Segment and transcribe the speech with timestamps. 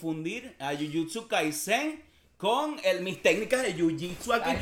[0.00, 2.02] confundir a Jujutsu Kaisen
[2.38, 4.56] con el, mis técnicas de Jiu-Jitsu aquí.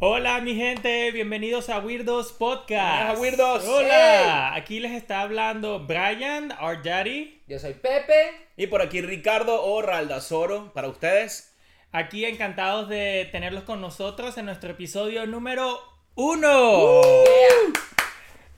[0.00, 3.10] Hola mi gente, bienvenidos a Weirdos Podcast.
[3.10, 3.64] Hola, Weirdos.
[3.64, 7.42] Hola, aquí les está hablando Brian, our daddy.
[7.48, 8.32] Yo soy Pepe.
[8.58, 11.53] Y por aquí Ricardo o Raldazoro para ustedes.
[11.96, 15.78] Aquí encantados de tenerlos con nosotros en nuestro episodio número
[16.16, 16.90] uno.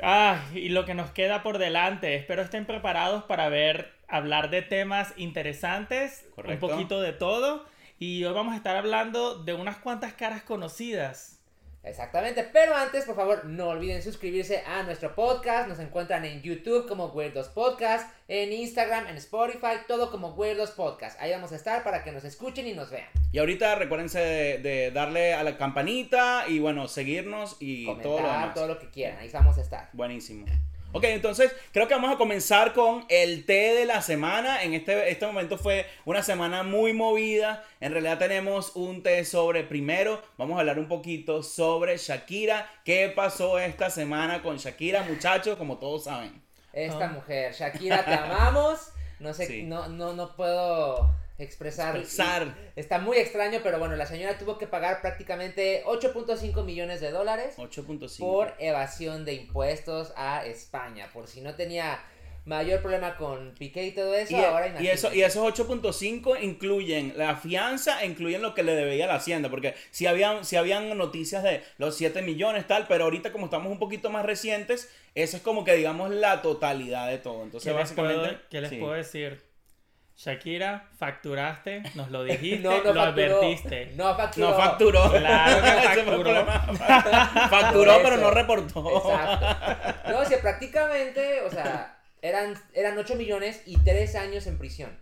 [0.01, 2.15] Ah, y lo que nos queda por delante.
[2.15, 6.65] Espero estén preparados para ver, hablar de temas interesantes, Correcto.
[6.65, 7.67] un poquito de todo.
[7.99, 11.36] Y hoy vamos a estar hablando de unas cuantas caras conocidas.
[11.87, 15.69] Exactamente, pero antes, por favor, no olviden suscribirse a nuestro podcast.
[15.69, 21.19] Nos encuentran en YouTube como Weirdos Podcast, en Instagram, en Spotify, todo como Weirdos Podcast.
[21.21, 23.07] Ahí vamos a estar para que nos escuchen y nos vean.
[23.31, 28.21] Y ahorita recuérdense de, de darle a la campanita y bueno, seguirnos y Comentar todo
[28.21, 28.55] lo demás.
[28.55, 29.19] todo lo que quieran.
[29.19, 29.89] Ahí vamos a estar.
[29.93, 30.45] Buenísimo.
[30.97, 34.63] Ok, entonces creo que vamos a comenzar con el té de la semana.
[34.63, 37.65] En este, este momento fue una semana muy movida.
[37.81, 42.71] En realidad tenemos un té sobre, primero vamos a hablar un poquito sobre Shakira.
[42.85, 45.57] ¿Qué pasó esta semana con Shakira, muchachos?
[45.59, 46.43] Como todos saben.
[46.73, 47.09] Esta Ah.
[47.09, 48.91] mujer, Shakira, te amamos.
[49.19, 49.63] No sé, Sí.
[49.63, 51.97] no, no, no puedo expresar.
[51.97, 52.55] Expresar.
[52.77, 57.55] Está muy extraño, pero bueno, la señora tuvo que pagar prácticamente 8.5 millones de dólares
[57.57, 58.19] 8.5.
[58.19, 61.09] por evasión de impuestos a España.
[61.13, 62.01] Por si no tenía
[62.47, 67.13] mayor problema con Piqué y todo eso, Y, ahora y eso, y esos 8.5 incluyen
[67.17, 70.97] la fianza e incluyen lo que le debía la hacienda, porque si habían, si habían
[70.97, 75.37] noticias de los 7 millones tal, pero ahorita como estamos un poquito más recientes, eso
[75.37, 77.43] es como que digamos la totalidad de todo.
[77.43, 78.29] Entonces ¿Qué les, básicamente...
[78.29, 78.77] puedo, qué les sí.
[78.77, 79.46] puedo decir?
[80.17, 83.37] Shakira, facturaste, nos lo dijiste, no, no lo facturó.
[83.39, 83.93] advertiste.
[83.97, 84.49] No facturó.
[84.51, 85.11] No facturó.
[85.19, 86.47] Claro que facturó.
[87.51, 88.97] facturó, pero no reportó.
[89.11, 90.11] Exacto.
[90.11, 94.99] No, o sea, prácticamente, o sea, eran, eran 8 millones y 3 años en prisión.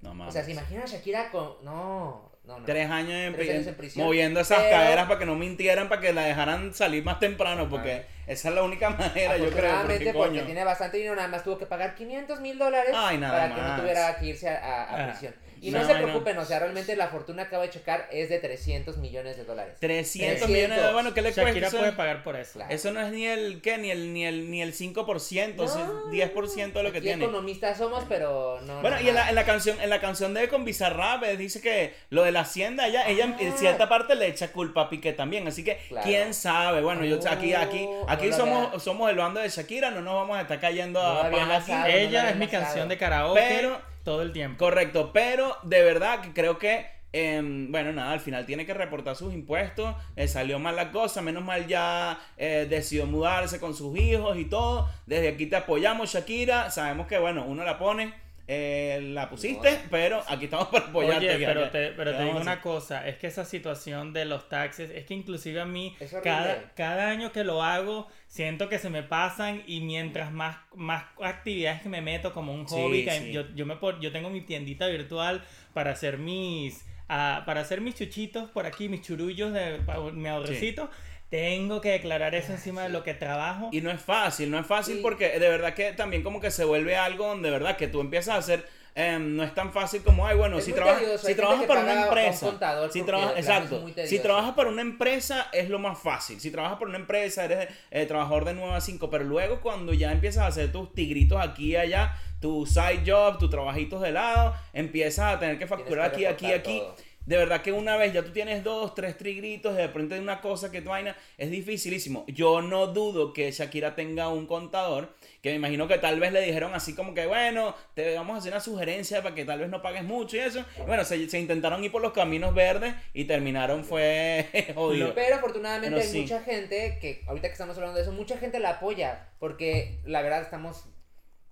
[0.00, 0.34] No O mames.
[0.34, 1.56] sea, se imagina a Shakira con.
[1.64, 2.64] No, no, no.
[2.64, 4.06] Tres años, en, Tres años en prisión.
[4.06, 7.68] moviendo esas Pero- caderas para que no mintieran, para que la dejaran salir más temprano,
[7.68, 9.80] porque esa es la única manera, yo creo.
[9.82, 10.42] Porque, porque coño.
[10.44, 13.10] tiene bastante dinero, nada más tuvo que pagar 500 mil dólares para
[13.54, 15.14] que no tuviera que irse a, a- a Ah.
[15.60, 16.02] Y No, no, se no.
[16.02, 19.44] preocupen, o sea, realmente la fortuna que acaba de chocar es de 300 millones de
[19.44, 19.74] dólares.
[19.80, 20.48] 300 300.
[20.48, 21.78] millones de bueno, ¿qué le Shakira cuesta?
[21.78, 22.52] puede pagar por eso.
[22.54, 22.74] Claro.
[22.74, 23.78] Eso no es ni el ¿qué?
[23.78, 27.06] ni el ni el ni el 5%, No, eso es 10% de lo que Aquí
[27.06, 27.24] tiene.
[27.24, 28.80] economistas somos, pero no.
[28.80, 31.36] Bueno, no y en la, en la canción en la canción de con Bizarrap eh,
[31.36, 33.56] dice que lo de la hacienda ella ella en Ah.
[33.56, 36.06] cierta parte le echa culpa a Piqué también, así que Claro.
[36.06, 36.80] quién sabe.
[36.82, 40.36] Bueno, yo aquí aquí Oh, aquí somos somos el bando de Shakira, no nos vamos
[40.38, 44.32] a estar cayendo a no lo Ella es mi canción de karaoke Pero- todo el
[44.32, 44.58] tiempo.
[44.58, 49.16] Correcto, pero de verdad que creo que, em, bueno, nada, al final tiene que reportar
[49.16, 53.98] sus impuestos, eh, salió mal la cosa, menos mal ya eh, decidió mudarse con sus
[53.98, 58.12] hijos y todo, desde aquí te apoyamos Shakira, sabemos que, bueno, uno la pone,
[58.48, 61.34] eh, la pusiste, pero aquí estamos para apoyarte.
[61.34, 61.70] Oye, pero ya.
[61.70, 65.04] te, pero ¿Qué te digo una cosa, es que esa situación de los taxes, es
[65.04, 69.62] que inclusive a mí, cada, cada año que lo hago, siento que se me pasan
[69.66, 73.32] y mientras más, más actividades que me meto como un Sí, hobby, que sí.
[73.32, 75.42] yo, yo, me, yo tengo mi tiendita virtual
[75.74, 80.26] para hacer mis, ah, para hacer mis chuchitos por aquí, mis churullos de pa- mi
[80.28, 80.90] ahorrecito,
[81.30, 83.68] tengo que declarar eso encima de lo que trabajo.
[83.72, 85.02] Y no es fácil, no es fácil Sí.
[85.02, 88.00] porque de verdad que también como que se vuelve algo donde de verdad que tú
[88.00, 91.34] empiezas a hacer, em, no es tan fácil como, ay, bueno, Es si, tedioso, si
[91.34, 92.50] trabajas para una un empresa,
[92.90, 93.00] si
[93.38, 97.44] exacto, si trabajas para una empresa es lo más fácil, si trabajas para una empresa
[97.44, 100.92] eres eh, trabajador de 9 a 5, pero luego cuando ya empiezas a hacer tus
[100.94, 105.66] tigritos aquí y allá, tu side job, tus trabajitos de lado, empiezas a tener que
[105.66, 106.78] facturar Tienes aquí, que aquí, aquí.
[106.80, 107.07] todo.
[107.28, 110.72] De verdad que una vez ya tú tienes dos, tres trigritos, de repente una cosa
[110.72, 112.24] que tu vaina, es dificilísimo.
[112.26, 116.40] Yo no dudo que Shakira tenga un contador, que me imagino que tal vez le
[116.40, 119.68] dijeron así como que, bueno, te vamos a hacer una sugerencia para que tal vez
[119.68, 120.64] no pagues mucho y eso.
[120.78, 125.12] Y bueno, se, se intentaron ir por los caminos verdes y terminaron fue jodido.
[125.14, 126.22] Pero afortunadamente Pero hay sí.
[126.22, 129.28] mucha gente que, ahorita que estamos hablando de eso, mucha gente la apoya.
[129.38, 130.86] Porque la verdad estamos.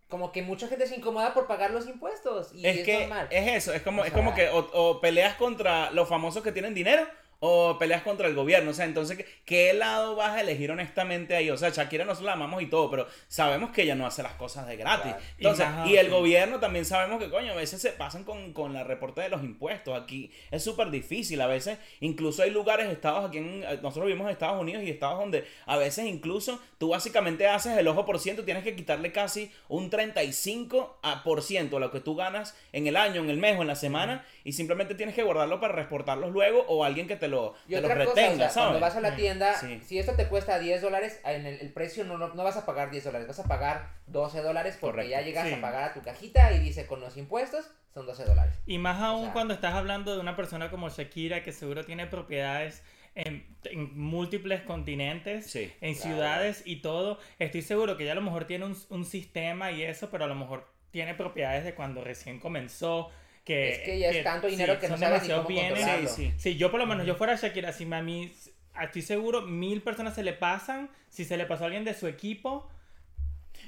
[0.09, 2.53] Como que mucha gente se incomoda por pagar los impuestos.
[2.55, 3.27] Y es, es que normal.
[3.31, 6.53] es eso, es como, O es como que o, o peleas contra los famosos que
[6.53, 7.07] tienen dinero
[7.41, 8.71] o peleas contra el gobierno.
[8.71, 11.51] O sea, entonces, ¿qué, lado vas a elegir honestamente ahí?
[11.51, 14.35] O sea, Shakira nosotros la amamos y todo, pero sabemos que ella no hace las
[14.35, 15.13] cosas de gratis.
[15.13, 15.23] Claro.
[15.39, 18.85] Entonces, Y el gobierno también sabemos que, coño, a veces se pasan con, con la
[18.85, 20.01] reporte de los impuestos.
[20.01, 21.41] Aquí es súper difícil.
[21.41, 23.61] A veces, incluso hay lugares, estados aquí en.
[23.61, 27.89] Nosotros vivimos en Estados Unidos y estados donde a veces incluso tú básicamente haces el
[27.89, 32.01] ojo por ciento, tienes que quitarle casi un 35% a por ciento a lo que
[32.01, 35.15] tú ganas en el año, en el mes o en la semana, y simplemente tienes
[35.15, 37.97] que guardarlo para reportarlos luego o alguien que te te lo, Y te lo otra
[38.05, 38.67] cosa, o retenga, sea, ¿sabes?
[38.69, 39.81] cuando vas a la tienda, Sí.
[39.85, 42.65] si esto te cuesta 10 dólares, en el, el precio no, no, no vas a
[42.67, 45.11] pagar 10 dólares, vas a pagar 12 dólares porque Correcto.
[45.11, 45.55] ya llegas Sí.
[45.55, 48.55] a pagar a tu cajita y dice con los impuestos son 12 dólares.
[48.67, 51.85] Y más aún O sea- cuando estás hablando de una persona como Shakira, que seguro
[51.85, 52.83] tiene propiedades
[53.15, 55.73] en, en múltiples continentes, Sí.
[55.81, 56.11] en Claro.
[56.11, 57.19] ciudades y todo.
[57.39, 60.27] Estoy seguro que ella a lo mejor tiene un, un sistema y eso, pero a
[60.29, 63.11] lo mejor tiene propiedades de cuando recién comenzó.
[63.47, 65.71] Que, Es que ya es tanto dinero que no son sabes ni cómo bienes.
[65.71, 66.09] controlarlo.
[66.09, 66.35] Sí, sí.
[66.37, 68.35] Sí, yo por lo menos, yo fuera Shakira, si a mí,
[68.83, 72.09] estoy seguro, mil personas se le pasan, si se le pasó a alguien de su
[72.09, 72.69] equipo,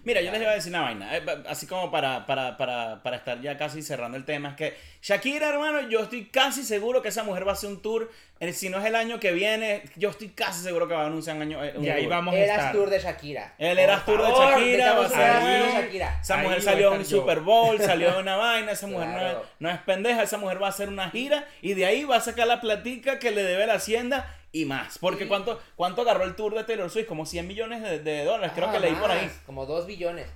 [0.09, 3.17] Mira, yo les iba a decir una vaina, eh, así como para, para, para, para
[3.19, 7.09] estar ya casi cerrando el tema, es que Shakira, hermano, yo estoy casi seguro que
[7.09, 8.11] esa mujer va a hacer un tour,
[8.41, 11.07] eh, si no es el año que viene, yo estoy casi seguro que va a
[11.09, 11.63] anunciar un año.
[11.63, 12.11] eh, un y ahí tour.
[12.11, 12.73] vamos a Eras estar.
[12.73, 13.55] tour de Shakira.
[13.59, 16.19] El Eras Tour de Shakira, va a Eras de Shakira.
[16.23, 17.21] Esa Ahí mujer salió en un yo.
[17.21, 20.63] Super Bowl, salió en una vaina, esa mujer no, es, no es pendeja, esa mujer
[20.63, 23.43] va a hacer una gira y de ahí va a sacar la platica que le
[23.43, 24.99] debe la hacienda y más.
[24.99, 25.29] Porque Sí.
[25.29, 27.06] ¿cuánto, ¿cuánto agarró el tour de Taylor Swift?
[27.06, 29.31] Como 100 millones de, de dólares, creo Ah, que leí por ahí.
[29.47, 30.27] Como 2 billones.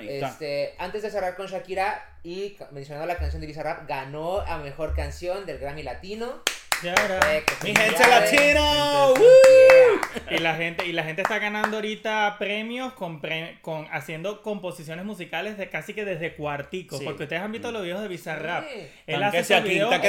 [0.00, 4.94] Este, antes de cerrar con Shakira y mencionando la canción de Bizarrap, ganó a mejor
[4.94, 6.42] canción del Grammy Latino.
[6.82, 9.14] Mi gente Yeah.
[10.30, 15.04] Y la gente, y la gente está ganando ahorita premios con, pre- con haciendo composiciones
[15.04, 16.98] musicales de casi que desde cuarticos.
[16.98, 17.04] Sí.
[17.04, 18.64] Porque ustedes han visto los videos de Bizarrap.
[18.64, 18.88] Sí.
[19.06, 20.08] Él hace que ese sea aquí, video que aquí,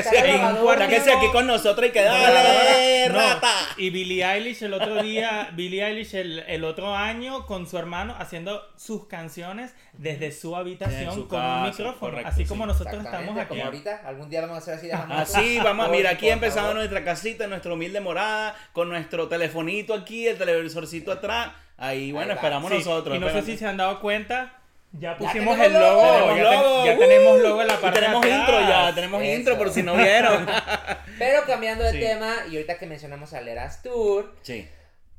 [1.18, 3.16] aquí con nosotros y que dale, no.
[3.16, 3.54] rata.
[3.78, 8.16] Y Billie Eilish el otro día, Billie Eilish el, el otro año con su hermano
[8.20, 11.98] haciendo sus canciones desde su habitación su con un micrófono.
[11.98, 12.50] correcto, así sí.
[12.50, 13.50] como nosotros estamos aquí.
[13.50, 14.90] Como ahorita, algún día vamos a hacer así.
[14.92, 20.38] Así, vamos, mira, aquí por nuestra casita, nuestra humilde morada, con nuestro telefonito aquí, el
[20.38, 21.50] televisorcito atrás.
[21.78, 23.16] Ahí, bueno, esperamos Sí, nosotros.
[23.16, 23.52] Y no sé espérate.
[23.54, 24.54] si se han dado cuenta,
[24.92, 26.02] ya Ya pusimos tenemos el logo.
[26.04, 26.36] logo.
[26.36, 28.60] ya, Tenemos ten- logo, ya uh, tenemos logo en la y parte tenemos de intro
[28.62, 29.32] ya, tenemos Eso.
[29.40, 30.48] intro por si no vieron.
[31.20, 32.00] Pero cambiando de Sí.
[32.00, 34.68] tema, y ahorita que mencionamos al Eras Tour, Sí.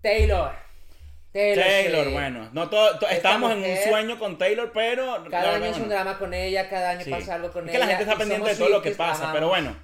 [0.02, 0.52] Taylor.
[1.32, 2.12] Taylor, Taylor, Swift.
[2.12, 5.64] bueno, no todo, to- estábamos en un mujer- sueño con Taylor, pero Cada verdad, año
[5.66, 7.10] es un bueno, drama con ella, cada año sí.
[7.10, 7.86] pasa algo con es que ella.
[7.86, 9.32] la gente está y pendiente de todo lo que pasa, amamos.
[9.34, 9.76] pero bueno.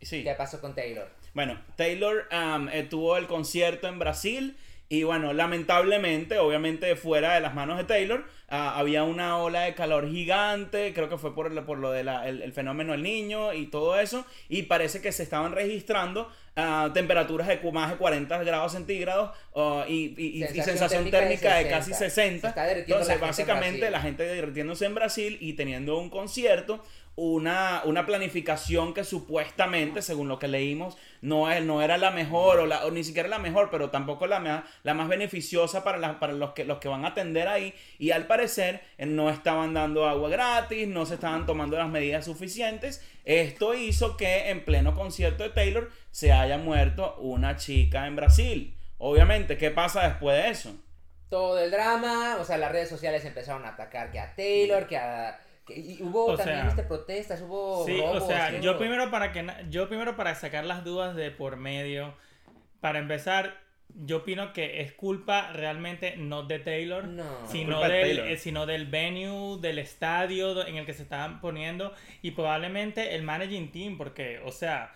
[0.00, 0.22] Sí.
[0.22, 1.08] ¿Qué pasó con Taylor?
[1.34, 4.56] Bueno, Taylor um, eh, tuvo el concierto en Brasil
[4.88, 9.74] y bueno, lamentablemente, obviamente fuera de las manos de Taylor, ah, había una ola de
[9.74, 13.52] calor gigante, creo que fue por, el- por lo del el, el fenómeno del niño
[13.52, 18.38] y todo eso, y parece que se estaban registrando ah, temperaturas de más de 40
[18.44, 21.78] grados centígrados ah, y, y- Sensación térmica de térmica de 60.
[21.78, 22.48] casi Se 60.
[22.48, 26.10] está derritiendo Entonces, la gente en básicamente, la gente derritiéndose en Brasil y teniendo un
[26.10, 26.82] concierto,
[27.16, 32.60] una, una planificación que supuestamente, según lo que leímos, no, es, no era la mejor,
[32.60, 36.52] o, ni siquiera la mejor, pero tampoco la, más- la más beneficiosa para, para los,
[36.52, 37.74] que, los que van a atender ahí.
[37.98, 42.26] Y al parecer eh, no estaban dando agua gratis, no se estaban tomando las medidas
[42.26, 43.02] suficientes.
[43.24, 48.76] Esto hizo que en pleno concierto de Taylor se haya muerto una chica en Brasil.
[48.98, 50.74] Obviamente, ¿qué pasa después de eso?
[51.28, 54.96] Todo el drama, o sea, las redes sociales empezaron a atacar que a Taylor, que
[54.96, 55.40] a...
[55.68, 59.10] y hubo O también sea, este, protestas, hubo Sí, robos, o sea, hubo- yo primero
[59.10, 62.14] para que yo primero para sacar las dudas de por medio,
[62.80, 63.56] para empezar,
[63.88, 67.24] yo opino que es culpa realmente no de Taylor, No.
[67.48, 68.26] sino del, Taylor.
[68.28, 71.92] eh, sino del venue, del estadio en el que se estaban poniendo
[72.22, 74.92] y probablemente el managing team, porque, o sea,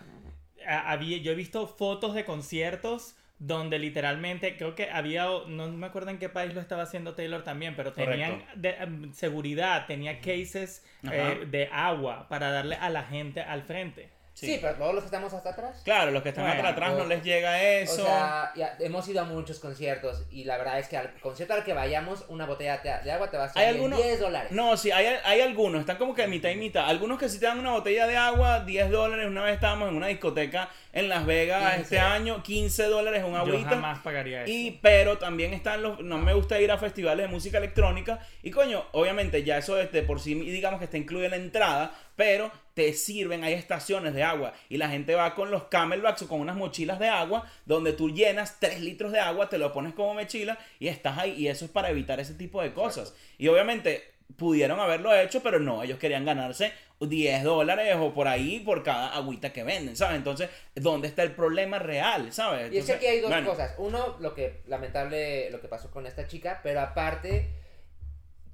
[0.67, 5.87] a- había, yo he visto fotos de conciertos donde literalmente, creo que había, no me
[5.87, 10.19] acuerdo en qué país lo estaba haciendo Taylor también, pero tenían de- em, seguridad, tenía
[10.19, 14.09] cases eh, de agua para darle a la gente al frente.
[14.47, 14.59] Sí.
[14.61, 15.81] pero todos los que estamos hasta atrás.
[15.83, 18.01] Claro, los que están Bueno, atrás no les llega eso.
[18.01, 21.53] O sea, ya hemos ido a muchos conciertos y la verdad es que al concierto
[21.53, 23.97] al que vayamos, una botella de, de agua te va a ¿Hay salir en alguno?
[23.97, 24.51] 10 dólares.
[24.51, 26.87] No, sí, hay, hay algunos, están como que mitad y mitad.
[26.89, 29.27] Algunos que sí te dan una botella de agua, 10 dólares.
[29.27, 31.81] Una vez estábamos en una discoteca en Las Vegas 15.
[31.81, 33.69] este año, 15 dólares un Yo agüita.
[33.69, 34.51] jamás pagaría eso.
[34.51, 38.19] Y, pero también están los, no me gusta ir a festivales de música electrónica.
[38.43, 41.37] Y coño, obviamente ya eso es de por sí, digamos que está incluido en la
[41.37, 44.53] entrada, pero te sirven, hay estaciones de agua.
[44.69, 48.11] Y la gente va con los camelbacks o con unas mochilas de agua, donde tú
[48.11, 51.31] llenas 3 litros de agua, te lo pones como mochila y estás ahí.
[51.31, 53.15] Y eso es para evitar ese tipo de cosas.
[53.39, 54.03] Y obviamente
[54.37, 59.15] pudieron haberlo hecho, pero no, ellos querían ganarse 10 dólares o por ahí por cada
[59.15, 60.17] agüita que venden, ¿sabes?
[60.17, 62.71] Entonces, ¿dónde está el problema real, ¿sabes?
[62.71, 63.73] Y es que aquí hay dos bueno, cosas.
[63.79, 67.49] Uno, lo que lamentable lo que pasó con esta chica, pero aparte,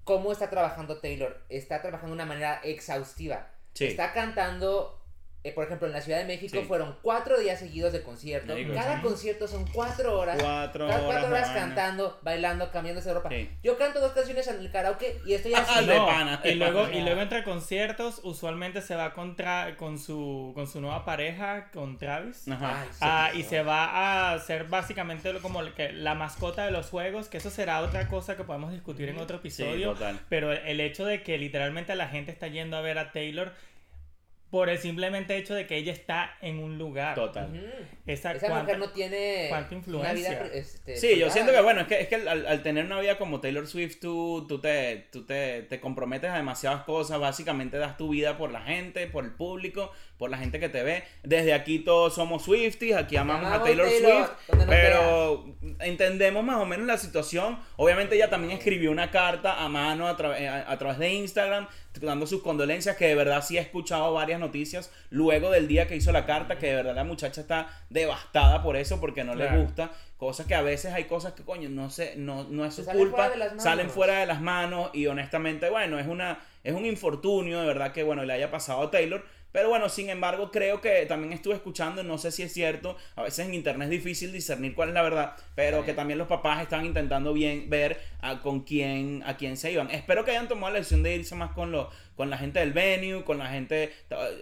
[0.05, 1.41] cómo está trabajando Taylor.
[1.49, 3.49] Está trabajando de una manera exhaustiva.
[3.85, 4.97] Está cantando
[5.43, 6.65] eh, por ejemplo, en la Ciudad de México Sí.
[6.67, 8.53] fueron cuatro días seguidos de concierto.
[8.53, 9.01] Marico, Cada sí.
[9.03, 10.37] concierto son cuatro horas.
[10.41, 13.29] Cuatro cada cuatro horas cantando, bailando, cambiándose de ropa.
[13.29, 13.49] Sí.
[13.63, 15.71] Yo canto dos canciones en el karaoke y estoy así.
[15.73, 16.95] Ah, de No, pana, de y luego, pana.
[16.97, 21.97] y luego entre conciertos, usualmente se va contra, con, su, con su nueva pareja, con
[21.97, 22.47] Travis.
[22.49, 22.81] Ajá.
[22.81, 26.89] Ay, Ah, y se va a ser básicamente lo- como que, la mascota de los
[26.89, 29.93] juegos, que eso será otra cosa que podemos discutir en otro Sí, episodio.
[29.93, 30.19] total.
[30.29, 33.53] pero el hecho de que literalmente la gente está yendo a ver a Taylor
[34.49, 37.15] por el simplemente hecho de que ella está en un lugar.
[37.15, 37.49] Total.
[38.05, 40.29] Esa, Esa cuánta- mujer no tiene cuánta una influencia.
[40.43, 42.99] vida este, Sí, yo siento que bueno, es que, es que al, al tener una
[43.01, 47.77] vida como Taylor Swift, tú, tú, te, tú te, te comprometes a demasiadas cosas, básicamente
[47.77, 51.03] das tu vida por la gente, por el público, por la gente que te ve.
[51.23, 55.45] Desde aquí todos somos Swifties, aquí amamos a Taylor, Taylor, Swift, pero
[55.81, 57.59] entendemos más o menos la situación.
[57.75, 61.13] Obviamente ella también escribió una carta a mano a, tra- eh, a- a través de
[61.13, 61.67] Instagram
[62.01, 65.95] dando sus condolencias, que de verdad sí he escuchado varias noticias luego del día que
[65.95, 69.47] hizo la carta, que de verdad la muchacha está devastada por eso, porque no le
[69.57, 69.91] gusta.
[70.17, 73.01] Cosas que a veces hay cosas que, coño, no sé, no, no es su salen
[73.01, 73.63] culpa, fuera de las manos.
[73.63, 77.93] salen fuera de las manos y honestamente, bueno, es una es un infortunio, de verdad
[77.93, 79.23] que, bueno, le haya pasado a Taylor.
[79.57, 83.23] Pero bueno, sin embargo, creo que también estuve escuchando, no sé si es cierto, a
[83.23, 85.87] veces en internet es difícil discernir cuál es la verdad, pero Sí.
[85.87, 89.89] que también los papás están intentando bien ver a, con quién a quién se iban.
[89.89, 92.71] Espero que hayan tomado la decisión de irse más con los con la gente del
[92.71, 93.91] venue, con la gente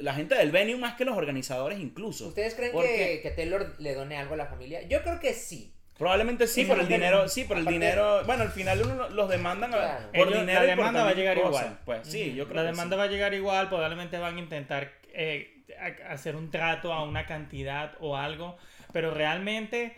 [0.01, 2.27] la gente del venue más que los organizadores incluso.
[2.27, 4.81] ¿Ustedes creen que, que Taylor le done algo a la familia?
[4.86, 5.72] Yo creo que sí.
[5.98, 8.22] Probablemente sí, por el dinero, sí, por el dinero.
[8.25, 10.07] Bueno, al final uno lo- los demandan a- Claro.
[10.12, 10.60] por Ellos- dinero.
[10.60, 11.62] la y por demanda va a llegar cosas.
[11.62, 11.79] igual.
[11.86, 12.98] Pues sí, yo creo La que demanda sí.
[12.98, 15.65] va a llegar igual, probablemente van a intentar eh,
[16.10, 18.57] hacer un trato a una cantidad o algo,
[18.93, 19.95] pero realmente,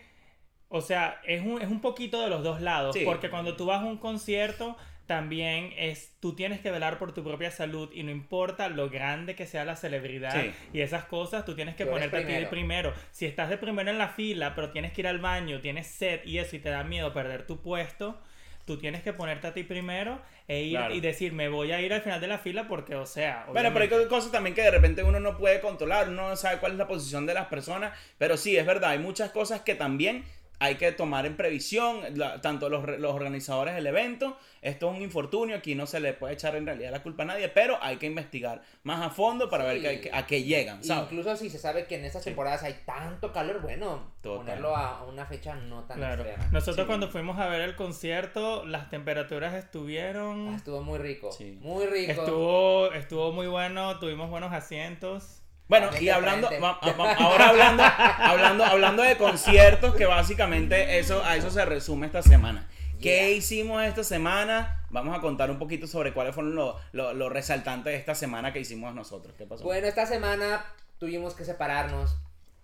[0.68, 3.02] o sea, es un, es un poquito de los dos lados, Sí.
[3.04, 7.24] porque cuando tú vas a un concierto, también es, tú tienes que velar por tu
[7.24, 10.52] propia salud y no importa lo grande que sea la celebridad Sí.
[10.74, 12.90] y esas cosas, tú tienes que eres ponerte a ti de primero.
[12.92, 12.94] primero.
[13.10, 16.20] Si estás de primero en la fila, pero tienes que ir al baño, tienes sed
[16.26, 18.20] y eso y te da miedo perder tu puesto,
[18.68, 20.94] tú tienes que ponerte a ti primero e ir Claro.
[20.94, 23.70] y decir, me voy a ir al final de la fila porque, o sea, Bueno,
[23.72, 26.72] pero hay cosas también que de repente uno no puede controlar, uno no sabe cuál
[26.72, 30.22] es la posición de las personas, pero sí, es verdad, hay muchas cosas que también
[30.60, 34.96] hay que tomar en previsión, la- tanto los, re- los organizadores del evento, esto es
[34.96, 37.78] un infortunio, aquí no se le puede echar en realidad la culpa a nadie, pero
[37.80, 39.82] hay que investigar más a fondo para ver Sí.
[39.82, 41.04] que- que- a qué llegan, ¿sabes?
[41.12, 44.38] Incluso si se sabe que en estas temporadas hay tanto calor, bueno, Total.
[44.46, 46.22] ponerlo a una fecha no tan Claro.
[46.24, 46.50] extrema.
[46.50, 46.86] Nosotros Sí.
[46.88, 50.54] cuando fuimos a ver el concierto, las temperaturas Ah, estuvieron...
[50.54, 51.30] estuvo muy rico.
[51.30, 51.56] Sí.
[51.62, 52.10] Muy rico.
[52.12, 55.42] Estuvo, estuvo muy bueno, tuvimos buenos asientos.
[55.68, 56.64] Bueno, y hablando, frente.
[56.64, 62.06] va- va- ahora hablando, hablando, hablando de conciertos, que básicamente eso, a eso se resume
[62.06, 62.68] esta semana.
[63.00, 63.30] ¿Qué Yeah.
[63.30, 64.84] hicimos esta semana?
[64.90, 68.52] Vamos a contar un poquito sobre cuáles fueron los lo, lo resaltantes de esta semana
[68.52, 69.34] que hicimos nosotros.
[69.38, 69.62] ¿Qué pasó?
[69.62, 70.64] Bueno, esta semana
[70.98, 72.16] tuvimos que separarnos.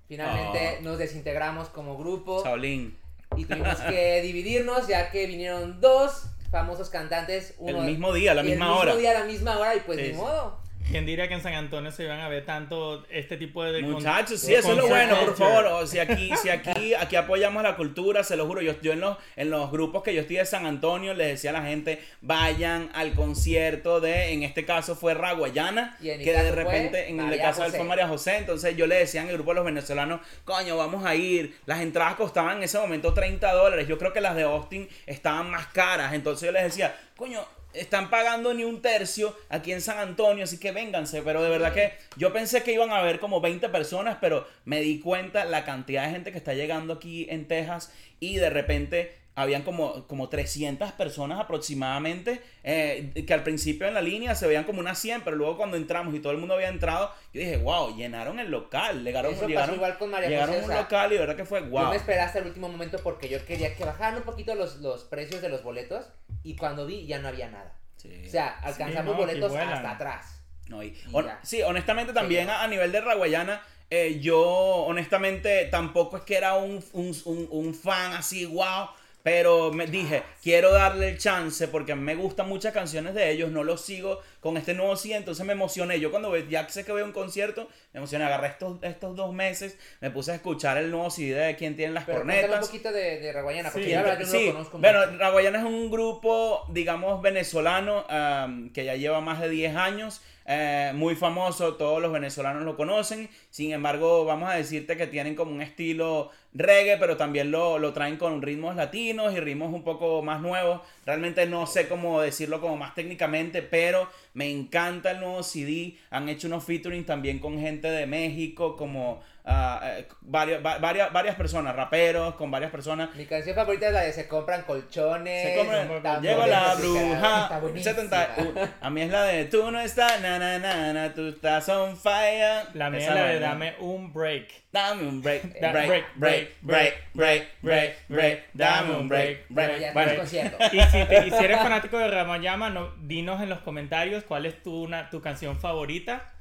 [0.08, 0.82] Finalmente Ah.
[0.82, 2.98] nos desintegramos como grupo Shaolin.
[3.36, 7.54] y tuvimos que dividirnos ya que vinieron dos famosos cantantes.
[7.64, 8.96] El uno- mismo día, la el misma mismo hora.
[8.96, 10.58] día, a la misma hora y pues Sí, ni modo.
[10.90, 13.82] ¿Quién diría que en San Antonio se iban a ver tanto este tipo de...
[13.82, 15.64] Muchachos, sí, de eso es lo bueno, por favor.
[15.66, 18.60] O si aquí, si aquí, aquí apoyamos la cultura, se lo juro.
[18.60, 21.50] Yo, yo en, los, en los grupos que yo estoy de San Antonio les decía
[21.50, 26.50] a la gente, vayan al concierto de, en este caso fue Raguayana, que de fue
[26.52, 27.78] repente, en el caso de él José.
[27.78, 28.36] fue María José.
[28.36, 31.56] Entonces yo le decía en el grupo de los venezolanos, coño, vamos a ir.
[31.66, 33.88] Las entradas costaban en ese momento 30 dólares.
[33.88, 36.12] Yo creo que las de Austin estaban más caras.
[36.12, 37.44] Entonces yo les decía, coño,
[37.74, 41.22] están pagando ni un tercio aquí en San Antonio, así que vénganse.
[41.22, 44.80] Pero de verdad que yo pensé que iban a haber como 20 personas, pero me
[44.80, 49.23] di cuenta la cantidad de gente que está llegando aquí en Texas y de repente
[49.36, 54.64] habían como, como 300 personas aproximadamente, eh, que al principio en la línea se veían
[54.64, 57.56] como unas 100, pero luego cuando entramos y todo el mundo había entrado, yo dije,
[57.56, 60.66] wow, llenaron el local, llegaron, Eso pasó llegaron, igual con María llegaron José, a o
[60.66, 61.90] un sea, local y de verdad que fue Yo wow.
[61.90, 65.02] me esperé hasta el último momento porque yo quería que bajaran un poquito los, los
[65.04, 66.06] precios de los boletos
[66.42, 67.72] y cuando vi ya no había nada.
[67.96, 68.24] Sí.
[68.26, 70.40] O sea, alcanzamos no, que boletos hasta atrás.
[70.68, 71.40] No, y- Y ya.
[71.42, 72.50] sí, honestamente también Sí.
[72.50, 77.48] a, a nivel de Raguayana, eh, yo honestamente tampoco es que era un, un, un-
[77.50, 78.88] un fan así, wow.
[79.24, 83.64] Pero me dije, quiero darle el chance porque me gustan muchas canciones de ellos, no
[83.64, 85.98] los sigo con este nuevo sí, entonces me emocioné.
[85.98, 89.78] Yo cuando ya sé que veo un concierto, me emocioné, agarré estos, estos dos meses,
[90.02, 92.68] me puse a escuchar el nuevo CD de quién tiene las Pero cuéntame un cornetas.
[92.68, 95.18] poquito de, de Raguayana, porque Sí, yo verdad no Sí, lo conozco bueno, mucho.
[95.18, 100.92] Raguayana es un grupo, digamos, venezolano am, que ya lleva más de 10 años, eh,
[100.94, 105.52] muy famoso, todos los venezolanos lo conocen, sin embargo, vamos a decirte que tienen como
[105.52, 110.22] un estilo reggae, pero también lo, lo traen con ritmos latinos y ritmos un poco
[110.22, 110.80] más nuevos.
[111.04, 115.96] Realmente no sé cómo decirlo como más técnicamente, pero me encanta el nuevo CD.
[116.10, 121.12] Han hecho unos featuring también con gente de México, como ah, eh, varias, va- varias,
[121.12, 123.14] varias personas, raperos, con varias personas.
[123.16, 125.42] Mi canción favorita es la de Se compran colchones.
[125.42, 127.58] Se tambores, Llegó la bruja.
[127.60, 127.94] buenísima.
[127.94, 131.28] 70, uh, a mí es la de tú no estás, na na na na, tú
[131.28, 132.64] estás on fire.
[132.74, 134.63] La mía es la de dame un break.
[134.74, 140.16] Dame un break, break, break, break, break, break, break, break, dame un break, break.
[140.16, 140.56] concierto.
[140.72, 144.46] Y si, te- y si eres fanático de Ramayama, no, dinos en los comentarios cuál
[144.46, 146.32] es tu, una, tu canción favorita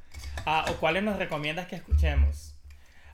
[0.47, 2.55] ah, o cuáles nos recomiendas que escuchemos.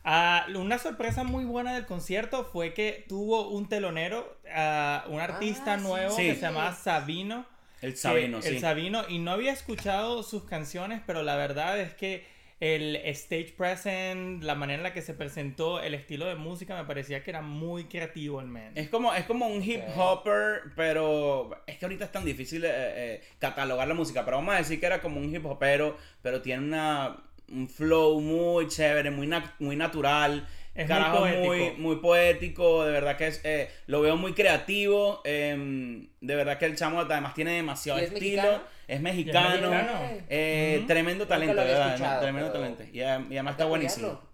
[0.05, 5.73] Ah, una sorpresa muy buena del concierto fue que tuvo un telonero, ah, un artista
[5.73, 6.27] Ah, nuevo Sí.
[6.27, 7.45] que se llamaba Sabino.
[7.81, 8.59] el que- Sabino, El sí.
[8.61, 9.03] Sabino.
[9.09, 12.25] Y no había escuchado sus canciones, pero la verdad es que
[12.59, 16.85] el stage present, la manera en la que se presentó, el estilo de música, me
[16.85, 18.71] parecía que era muy creativo el man.
[18.75, 22.69] Es como, es como un hip hopper, pero es que ahorita es tan difícil eh,
[22.73, 24.25] eh, catalogar la música.
[24.25, 27.15] Pero vamos a decir que era como un hip hopero, pero tiene una,
[27.49, 30.45] un flow muy chévere, muy, na- muy natural.
[30.75, 31.77] Es muy Carajo, muy, poético.
[31.81, 36.65] muy poético, de verdad que es, eh, lo veo muy creativo, em, de verdad que
[36.65, 38.78] el chamo además tiene demasiado ¿Y es estilo, mexicano?
[38.89, 39.99] Es mexicano, mexicano.
[40.29, 43.63] eh, tremendo talento, verdad, tremendo pero talento, y, adem- y además está.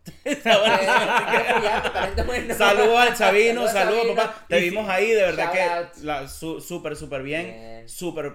[0.23, 2.55] Está Eh, buenísimo.
[2.57, 4.45] Saludos al Sabino, Saludos, papá.
[4.47, 7.43] Te vimos ahí, de verdad shout que la- su- súper, súper bien.
[7.45, 7.89] Bien.
[7.89, 8.33] Súper.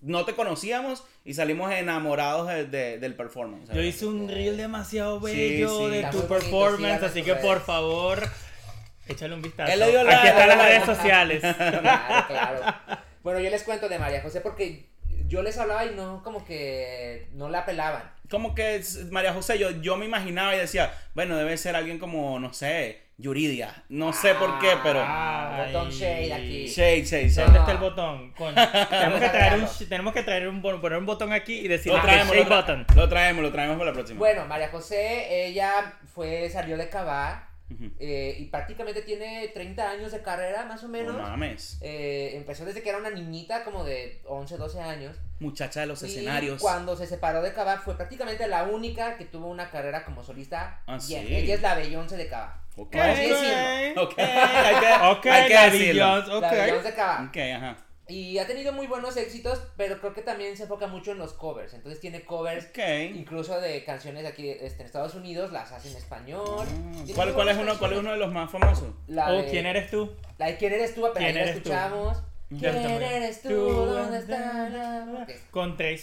[0.00, 3.68] No te conocíamos y salimos enamorados de- de- del performance.
[3.72, 5.90] Yo hice un reel demasiado bello Sí, sí.
[5.90, 7.66] de Está tu performance, así que por redes.
[7.66, 8.22] favor,
[9.08, 9.72] échale un vistazo.
[9.72, 11.40] Él le dio Aquí like, están las redes sociales.
[11.40, 12.60] Claro, claro.
[13.24, 14.86] Bueno, yo les cuento de María José porque
[15.28, 18.02] yo les hablaba y no, como que no la pelaban.
[18.30, 21.98] Como que es- María José, yo, yo me imaginaba y decía, bueno, debe ser alguien
[21.98, 23.84] como, no sé, Yuridia.
[23.88, 25.00] No sé por qué, pero.
[25.04, 26.66] Ah, botón shade aquí.
[26.66, 27.44] Shade, shade, shade.
[27.46, 27.64] ¿Dónde No.
[27.64, 28.34] está el botón?
[28.90, 32.00] Tenemos que traer un, tenemos que traer un, poner un botón aquí y decir Lo
[32.00, 32.86] traemos, lo, shake tra- button.
[32.94, 34.18] lo traemos, lo traemos para la próxima.
[34.20, 37.90] Bueno, María José, ella fue, salió de Cabá Ujú.
[38.00, 41.14] eh, y prácticamente tiene 30 años de carrera, más o menos.
[41.16, 41.78] No mames.
[41.82, 45.16] Eh, empezó desde que era una niñita, como de 11, 12 años.
[45.40, 46.60] Muchacha de los Y escenarios.
[46.62, 50.80] cuando se separó de Cabá fue prácticamente la única que tuvo una carrera como solista.
[50.86, 51.26] Ah, bien.
[51.26, 51.34] sí.
[51.36, 52.62] Ella es la Beyoncé de Cabá.
[52.76, 52.94] Ok.
[52.96, 54.02] Así decirlo.
[54.04, 56.04] Ok, hay que, Ok, hay que la decirlo.
[56.22, 56.50] Beyoncé, La.
[56.50, 57.24] Beyoncé de Cabá.
[57.28, 57.76] Ok, ajá.
[58.08, 61.34] Y ha tenido muy buenos éxitos, pero creo que también se enfoca mucho en los
[61.34, 61.74] covers.
[61.74, 62.64] Entonces tiene covers
[63.14, 66.66] incluso de canciones de aquí este, en Estados Unidos, las hace en español.
[66.66, 68.94] Ah, ¿Cuál, cuál, es uno, ¿Cuál es uno de los más famosos?
[69.08, 70.10] La Oh, de- ¿quién eres tú?
[70.38, 71.04] La de ¿Quién eres tú?
[71.06, 72.18] Apenas escuchamos.
[72.48, 73.50] ¿Quién eres tú?
[73.50, 75.22] ¿Dónde está la...?
[75.22, 75.30] Ok.
[75.50, 75.98] Con Trey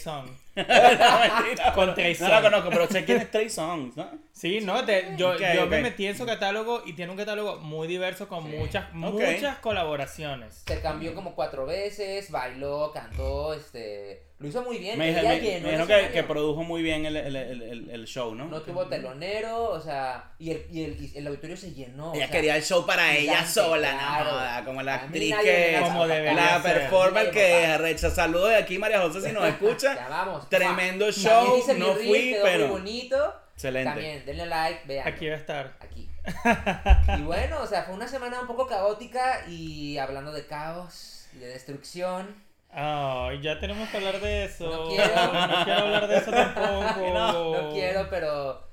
[0.56, 4.08] Mentira, Con no, Trey No la conozco, pero sé quién es Trey Songs, ¿no?
[4.32, 7.58] Sí, no, te- yo, Ok, yo me metí en su catálogo y tiene un catálogo
[7.58, 8.56] muy diverso con Sí.
[8.56, 10.62] muchas, muchas colaboraciones.
[10.66, 14.24] Se cambió como cuatro veces, bailó, cantó, este...
[14.38, 14.98] Lo hizo muy bien.
[14.98, 18.44] Me, dijeron que, produjo muy bien el, el, el, el- el show, ¿no?
[18.44, 22.10] No tuvo telonero, o sea, y el, y el, y el auditorio se llenó.
[22.10, 24.60] o Ella sea, quería el show para ella sola, claro.
[24.60, 28.10] no, como la actriz que la Como la Nadie que arrecha.
[28.10, 30.04] Saludos de aquí, María José, si nos escucha.
[30.04, 30.45] amamos.
[30.48, 33.34] Tremendo show, no fui, quedó pero- muy bonito.
[33.54, 33.90] Excelente.
[33.90, 35.08] También, denle like, vean.
[35.08, 35.76] Aquí va a estar.
[35.80, 36.10] Aquí.
[37.18, 41.38] y bueno, o sea, fue una semana un poco caótica y hablando de caos y
[41.38, 42.44] de destrucción.
[42.70, 44.66] Ay, ya tenemos que hablar de eso.
[44.68, 45.14] No quiero.
[45.14, 47.06] No quiero hablar de eso tampoco.
[47.14, 48.68] No quiero, pero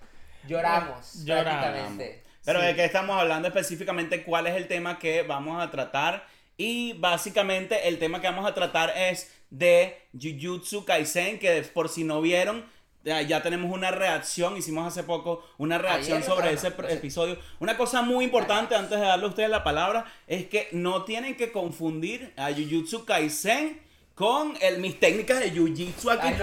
[0.47, 1.53] lloramos, Lloramos.
[1.61, 2.23] prácticamente.
[2.43, 2.65] Pero Sí.
[2.65, 6.25] de qué estamos hablando específicamente, cuál es el tema que vamos a tratar.
[6.57, 12.03] Y básicamente el tema que vamos a tratar es de Jujutsu Kaisen, que por si
[12.03, 12.65] no vieron,
[13.03, 16.93] ya, tenemos una reacción, hicimos hace poco una reacción Ayer, sobre ese no, sé.
[16.93, 17.37] episodio.
[17.59, 21.35] Una cosa muy importante antes de darle a ustedes la palabra es que no tienen
[21.35, 23.79] que confundir a Jujutsu Kaisen
[24.15, 26.27] con el, mis técnicas de Jiu-Jitsu aquí.
[26.27, 26.37] Ay,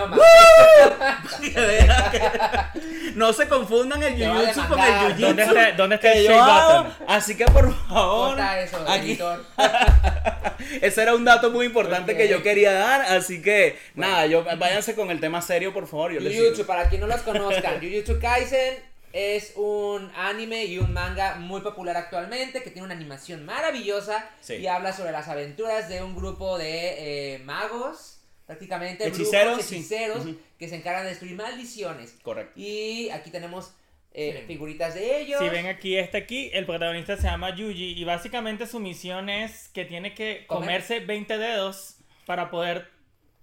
[3.15, 5.21] no se confundan el Jiu-Jitsu con el Jiu-Jitsu.
[5.21, 6.95] ¿Dónde está- dónde está el button?
[7.07, 9.45] Así que por favor, eso, aquí, editor.
[10.81, 14.97] ese era un dato muy importante que yo quería dar, así que nada, yo váyanse
[14.97, 16.13] con el tema serio, por favor.
[16.13, 21.61] Yo para quien no los conozcan, Jujutsu Kaisen es un anime y un manga muy
[21.63, 24.55] popular actualmente que tiene una animación maravillosa Sí.
[24.57, 29.77] y habla sobre las aventuras de un grupo de eh, magos, prácticamente Hechiceros, brujos, sí.
[29.77, 30.27] hechiceros
[30.59, 32.15] que se encargan de destruir maldiciones.
[32.23, 32.53] Correcto.
[32.59, 33.73] Y aquí tenemos
[34.13, 34.47] eh, Sí.
[34.49, 35.39] figuritas de ellos.
[35.41, 39.69] Si ven aquí, este aquí, el protagonista se llama Yuji y básicamente su misión es
[39.69, 40.67] que tiene que Comer.
[40.83, 41.97] comerse 20 dedos
[42.27, 42.89] para poder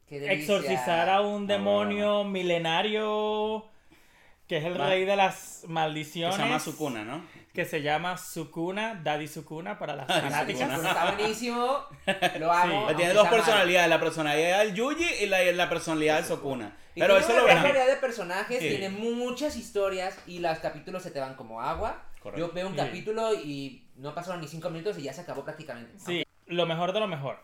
[0.09, 3.65] exorcizar a un Ah, demonio milenario
[4.47, 4.87] que es el Va.
[4.87, 6.35] rey de las Que maldiciones.
[6.35, 7.25] se llama Sukuna, ¿no?
[7.53, 10.69] que se llama Sukuna, Daddy Sukuna para las Daddy fanáticas.
[10.71, 10.89] Sukuna.
[10.89, 11.79] Está buenísimo.
[12.39, 12.89] Lo amo.
[12.89, 12.95] Sí.
[12.95, 16.77] Tiene dos personalidades, la personalidad del Yuji y la, la personalidad del Sukuna.
[16.95, 17.73] Y Pero tiene eso una lo gran verán.
[17.75, 18.69] variedad de personajes, Sí.
[18.69, 22.03] tiene muchas historias y los capítulos se te van como agua.
[22.21, 22.47] Correcto.
[22.47, 22.79] Yo veo un Sí.
[22.79, 25.93] capítulo y no pasaron ni cinco minutos y ya se acabó prácticamente.
[25.99, 27.39] Sí, lo mejor de lo mejor.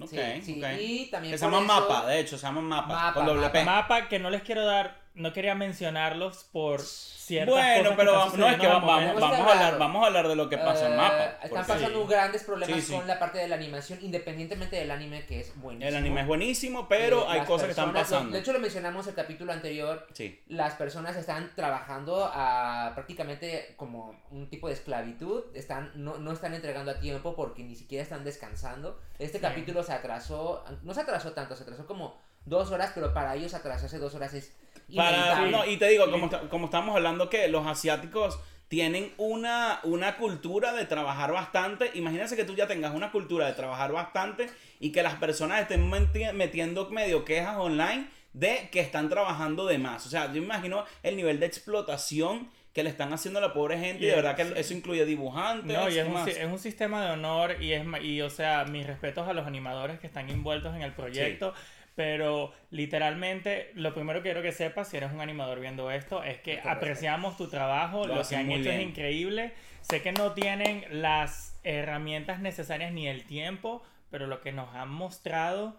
[0.00, 0.68] Ok, Sí, sí, ok.
[0.80, 2.86] y también Que se por llaman eso- mapa, de hecho, se llaman mapa.
[2.94, 3.64] Mapa, con doble P.
[3.64, 3.80] mapa.
[3.96, 8.34] Mapa que no les quiero dar, no quería mencionarlos por ciertas Bueno, cosas pero vamos,
[8.38, 9.04] no es que vamos, vamos.
[9.14, 11.24] Está vamos a hablar, vamos a hablar de lo que pasa en Eh, mapa.
[11.42, 12.08] Están pasando sí.
[12.08, 12.92] grandes problemas Sí, sí.
[12.94, 15.88] con la parte de la animación, independientemente del anime que es buenísimo.
[15.88, 18.32] El anime es buenísimo, pero Eh, hay cosas que están pasando.
[18.32, 20.06] De hecho, lo mencionamos el capítulo anterior.
[20.14, 20.42] Sí.
[20.48, 25.44] Las personas están trabajando a prácticamente como un tipo de esclavitud.
[25.54, 28.98] Están, no, no están entregando a tiempo porque ni siquiera están descansando.
[29.18, 29.42] Este Sí.
[29.42, 33.52] capítulo se atrasó, no se atrasó tanto, se atrasó como dos horas, pero para ellos
[33.52, 34.56] atrasarse dos horas es
[34.96, 40.16] Para, no, y te digo, como, como estamos hablando que los asiáticos tienen una, una
[40.16, 41.90] cultura de trabajar bastante.
[41.94, 44.48] Imagínense que tú ya tengas una cultura de trabajar bastante
[44.78, 49.78] y que las personas estén meti- metiendo medio quejas online de que están trabajando de
[49.78, 50.06] más.
[50.06, 53.52] O sea, yo me imagino el nivel de explotación que le están haciendo a la
[53.54, 54.52] pobre gente y de verdad que sí.
[54.54, 55.76] eso incluye dibujantes.
[55.76, 58.86] No, y es ¿qué un, es sistema de honor y es y o sea, mis
[58.86, 61.54] respetos a los animadores que están envueltos en el proyecto,
[61.98, 66.38] pero literalmente lo primero que quiero que sepas si eres un animador viendo esto es
[66.38, 68.90] que Muchas apreciamos tu trabajo, Lo lo, que han hecho es bien.
[68.90, 69.52] increíble.
[69.80, 73.82] Sé que no tienen las herramientas necesarias ni el tiempo,
[74.12, 75.76] pero lo que nos han mostrado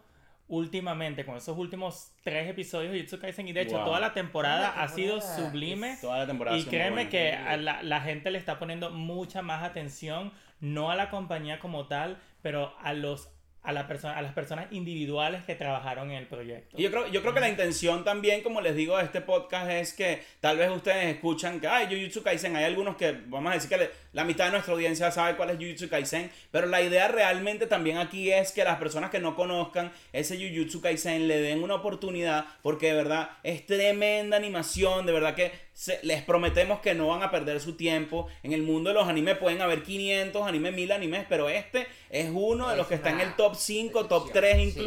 [0.49, 3.85] últimamente con esos últimos tres episodios de Jujutsu Kaisen y de hecho Wow.
[3.85, 5.97] toda la temporada la ha sido temporada sublime.
[6.01, 9.63] Toda la temporada Y créeme que a la, la gente le está poniendo mucha más
[9.63, 13.29] atención, no a la compañía como tal, pero a los
[13.61, 16.77] a, la persona, a las personas individuales que trabajaron en el proyecto.
[16.77, 19.93] Yo creo, yo creo que la intención también, como les digo de este podcast, es
[19.93, 23.69] que tal vez ustedes escuchan que, ay, Jujutsu Kaisen, hay algunos que, vamos a decir
[23.69, 27.07] que le- la mitad de nuestra audiencia sabe cuál es Jujutsu Kaisen, pero la idea
[27.09, 31.61] realmente también aquí es que las personas que no conozcan ese Jujutsu Kaisen le den
[31.63, 36.93] una oportunidad, porque de verdad es tremenda animación, de verdad que se- les prometemos que
[36.95, 38.27] no van a perder su tiempo.
[38.43, 42.29] En el mundo de los animes pueden haber 500 animes, 1000 animes, pero este es
[42.33, 44.79] uno de los que está en el top 5, top excepción, 3 sí.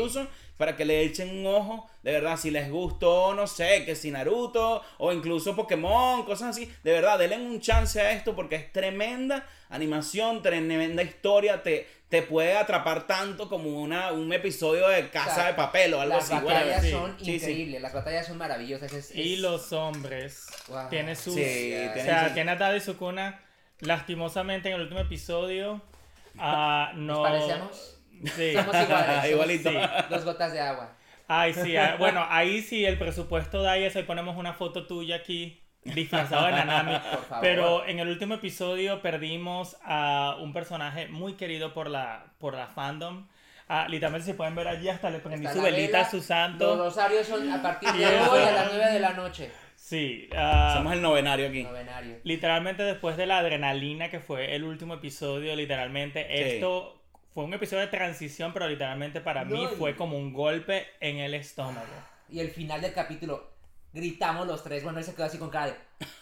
[0.62, 4.12] Para que le echen un ojo, de verdad, si les gustó, no sé, que si
[4.12, 8.72] Naruto o incluso Pokémon, cosas así, de verdad, denle un chance a esto porque es
[8.72, 15.32] tremenda animación, tremenda historia, te, te puede atrapar tanto como una, un episodio de Casa
[15.32, 16.34] O sea, de Papel o algo Las así.
[16.44, 16.82] batallas whatever.
[16.84, 16.90] sí.
[16.92, 17.32] son Sí, sí.
[17.34, 18.92] increíbles, las batallas son maravillosas.
[18.92, 20.88] es- Y los hombres Wow.
[20.90, 21.34] tiene sus...
[21.34, 23.40] Sí, o sea, su- tiene a Tadai Sukuna,
[23.80, 25.82] lastimosamente en el último episodio,
[26.38, 27.22] ah, ¿Nos no...
[27.24, 27.98] parecemos?
[28.24, 28.52] Sí.
[28.54, 28.86] Somos iguales.
[28.86, 29.70] somos Igualito.
[29.70, 29.78] Sí.
[30.10, 30.92] Dos gotas de agua.
[31.28, 34.86] Ay, sí, ah, bueno, ahí sí el presupuesto da y eso, ahí ponemos una foto
[34.86, 36.98] tuya aquí, disfrazado de Nanami.
[37.10, 37.40] Por favor.
[37.42, 42.66] Pero en el último episodio perdimos a un personaje muy querido por la, por la
[42.66, 43.28] fandom.
[43.68, 46.26] Ah, literalmente se pueden ver allí, hasta le prendí Está su velita, vela, su Los
[46.26, 46.76] santo.
[46.76, 49.50] rosarios son a partir Y de hoy a las 9 de la noche.
[49.76, 51.62] Sí, ah, Somos el novenario aquí.
[51.64, 52.18] Novenario.
[52.24, 57.01] literalmente después de la adrenalina que fue el último episodio, literalmente esto
[57.34, 61.18] fue un episodio de transición, pero literalmente para mí No, fue como un golpe en
[61.18, 61.86] el estómago.
[62.28, 63.50] Y el final del capítulo,
[63.92, 64.82] gritamos los tres.
[64.84, 65.74] Bueno, él se quedó así con cara de.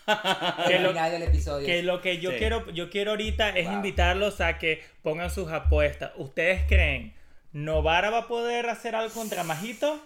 [0.66, 1.66] Que El lo- final del episodio.
[1.66, 2.36] Que lo que yo Sí.
[2.38, 3.74] quiero, yo quiero ahorita es Wow.
[3.76, 6.12] invitarlos a que pongan sus apuestas.
[6.16, 7.14] ¿Ustedes creen
[7.52, 10.00] Novara va a poder hacer algo contra Majito?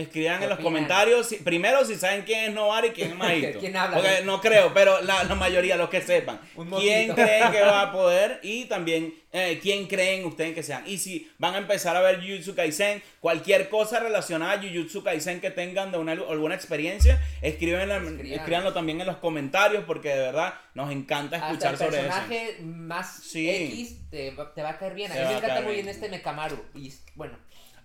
[0.00, 0.72] Escriban ¿Qué en los opinan?
[0.74, 3.58] comentarios, si- primero si saben quién es Novar y quién es Majito.
[3.58, 3.96] ¿Quién habla?
[3.96, 6.40] Porque no creo, pero la, la mayoría, los que sepan.
[6.54, 8.38] Un ¿Quién creen que va a poder?
[8.44, 10.84] Y también, eh, ¿quién creen ustedes que sean?
[10.86, 15.40] Y si van a empezar a ver Jujutsu Kaisen, cualquier cosa relacionada a Jujutsu Kaisen
[15.40, 20.90] que tengan de una, alguna experiencia, escríbanlo también en los comentarios porque de verdad nos
[20.92, 22.06] encanta Hasta escuchar el sobre eso.
[22.06, 23.50] personaje más Sí.
[23.50, 25.10] X te, va- te va a caer bien.
[25.12, 26.58] A mí me encanta muy bien este Mekamaru.
[26.74, 27.36] Y bueno,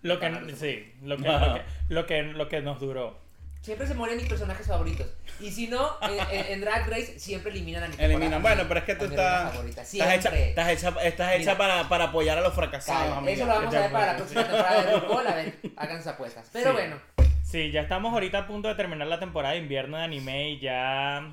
[0.04, 3.18] Lo que, sí, lo que, lo que, lo que, lo que nos duró.
[3.62, 5.08] siempre se mueren mis personajes favoritos.
[5.39, 5.98] Y si no,
[6.30, 8.42] en, Drag Race siempre eliminan a mi Eliminan.
[8.42, 10.50] Bueno, pero es que tú estás, estás hecha, Siempre.
[10.50, 13.28] estás hecha, estás hecha para, para apoyar a los fracasados.
[13.28, 15.28] Eso lo vamos a ver para la próxima temporada de RuPaul.
[15.28, 16.50] A ver, hagan sus apuestas.
[16.54, 16.74] Pero Sí.
[16.76, 16.96] bueno,
[17.44, 20.60] Sí, ya estamos ahorita a punto de terminar la temporada de invierno de anime y
[20.60, 21.32] ya.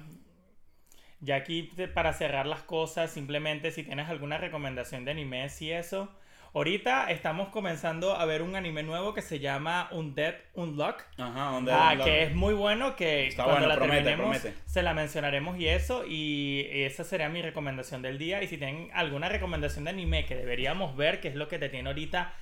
[1.21, 1.63] Ya aquí
[1.95, 6.09] para cerrar las cosas, simplemente si tienes alguna recomendación de anime y eso.
[6.53, 11.05] Ahorita estamos comenzando a ver un anime nuevo que se llama Undead Unlock.
[11.17, 11.71] Ajá, ¿dónde?
[11.73, 14.61] Ah, dónde- que es muy bueno, que Está cuando bueno, la promete, terminemos promete.
[14.67, 18.43] se la mencionaremos y eso, y esa sería mi recomendación del día.
[18.43, 21.69] Y si tienen alguna recomendación de anime que deberíamos ver, que es lo que te
[21.69, 22.35] tiene ahorita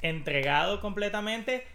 [0.00, 1.66] entregado completamente,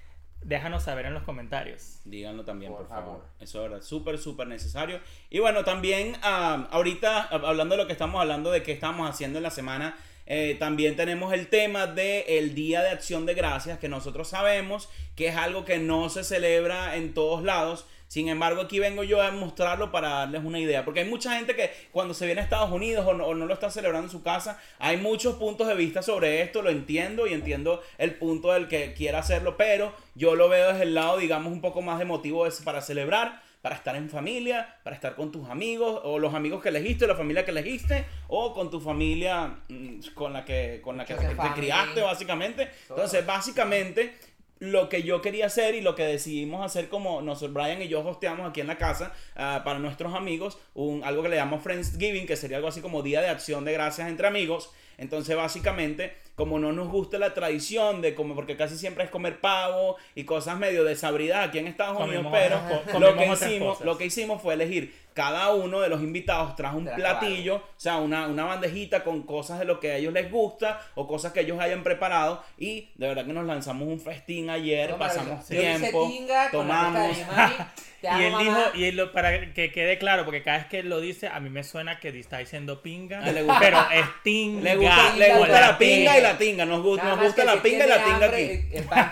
[0.42, 2.00] déjanos saber en los comentarios.
[2.06, 3.06] Díganlo también, por, Por favor.
[3.06, 3.26] favor.
[3.40, 5.00] Eso es verdad, súper, súper necesario.
[5.30, 9.08] Y bueno, también ah, ahorita, hab- hablando de lo que estamos hablando, de qué estamos
[9.08, 9.96] haciendo en la semana,
[10.28, 14.90] eh, también tenemos el tema del el Día de Acción de Gracias, que nosotros sabemos
[15.16, 17.86] que es algo que no se celebra en todos lados.
[18.10, 20.86] Sin embargo, aquí vengo yo a mostrarlo para darles una idea.
[20.86, 23.54] Porque hay mucha gente que cuando se viene a Estados Unidos o no, no lo
[23.54, 27.34] está celebrando en su casa, hay muchos puntos de vista sobre esto, lo entiendo y
[27.34, 31.52] entiendo el punto del que quiera hacerlo, pero yo lo veo desde el lado, digamos,
[31.52, 35.50] un poco más de motivo para celebrar, para estar en familia, para estar con tus
[35.50, 40.00] amigos o los amigos que elegiste, la familia que elegiste o con tu familia mm,
[40.14, 42.70] con la que, con la que te, criaste, básicamente.
[42.88, 44.16] Entonces, básicamente,
[44.60, 48.08] lo que yo quería hacer y lo que decidimos hacer como nosotros, Brian y yo
[48.08, 52.26] hosteamos aquí en la casa ah, para nuestros amigos, un, algo que le llamamos Friendsgiving,
[52.26, 54.72] que sería algo así como Día de Acción de Gracias entre amigos.
[54.98, 59.40] Entonces, básicamente, como no nos gusta la tradición de comer, porque casi siempre es comer
[59.40, 63.98] pavo y cosas medio desabridas aquí en Estados Unidos, Comimos pero lo que, hicimos, lo
[63.98, 68.28] que hicimos fue elegir cada uno de los invitados trajo un platillo, o sea, una,
[68.28, 71.60] una bandejita con cosas de lo que a ellos les gusta o cosas que ellos
[71.60, 76.08] hayan preparado y de verdad que nos lanzamos un festín ayer, No, pasamos hice tiempo,
[76.52, 77.18] tomamos.
[78.04, 78.44] y él mamá.
[78.44, 81.28] dijo, y él lo- para que quede claro, porque cada vez que él lo dice,
[81.30, 83.60] a mí me suena que está diciendo pinga, Ah, le gusta.
[83.60, 84.62] pero es tinga.
[84.62, 87.54] Le gusta, le gusta la la pinga y la tinga, nos, gusta nos gusta la
[87.54, 88.62] si pinga y la tinga aquí.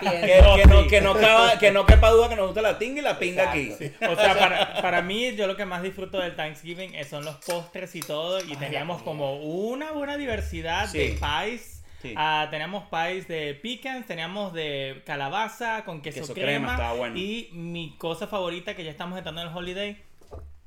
[0.06, 0.88] Que, que no, sí.
[0.88, 3.50] que, no quepa, que no quepa duda que nos gusta la tinga y la pinga
[3.50, 3.72] aquí.
[3.80, 4.12] Exacto.
[4.12, 7.96] O sea, para, para mí, yo lo que más disfruto del Thanksgiving son los postres
[7.96, 8.40] y todo.
[8.42, 10.98] Y Ay, teníamos como una buena diversidad Sí.
[10.98, 11.84] de pies.
[12.02, 12.14] Sí.
[12.18, 17.18] Ah, teníamos pies de pecans, teníamos de calabaza con queso, Queso crema, crema.
[17.18, 19.98] Y mi cosa favorita que ya estamos entrando en el holiday,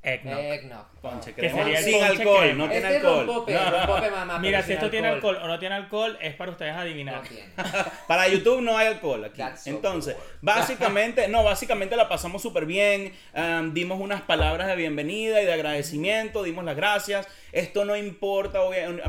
[0.02, 0.38] eggnog.
[0.38, 0.86] Eggnog.
[1.02, 2.54] Ponche Que sería el Sin ponche alcohol, crema.
[2.64, 3.26] no tiene Este es alcohol.
[3.26, 4.38] rompope, rompope, mamá.
[4.38, 7.16] Mira, si esto tiene alcohol o no tiene alcohol, es para ustedes adivinar.
[7.16, 7.44] No tiene.
[8.06, 9.42] Para YouTube no hay alcohol aquí.
[9.56, 10.24] So Entonces, cool.
[10.42, 13.12] básicamente, no, básicamente la pasamos súper bien.
[13.34, 17.28] um, dimos unas palabras de bienvenida y de agradecimiento, dimos las gracias.
[17.52, 18.60] Esto no importa,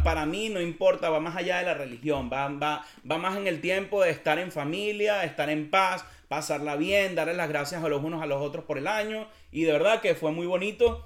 [0.04, 3.48] para mí no importa, va más allá de la religión, va, va, va más en
[3.48, 7.90] el tiempo de estar en familia, estar en paz, pasarla bien, darle las gracias a
[7.90, 9.28] los unos a los otros por el año.
[9.52, 11.06] Y de verdad que fue muy bonito.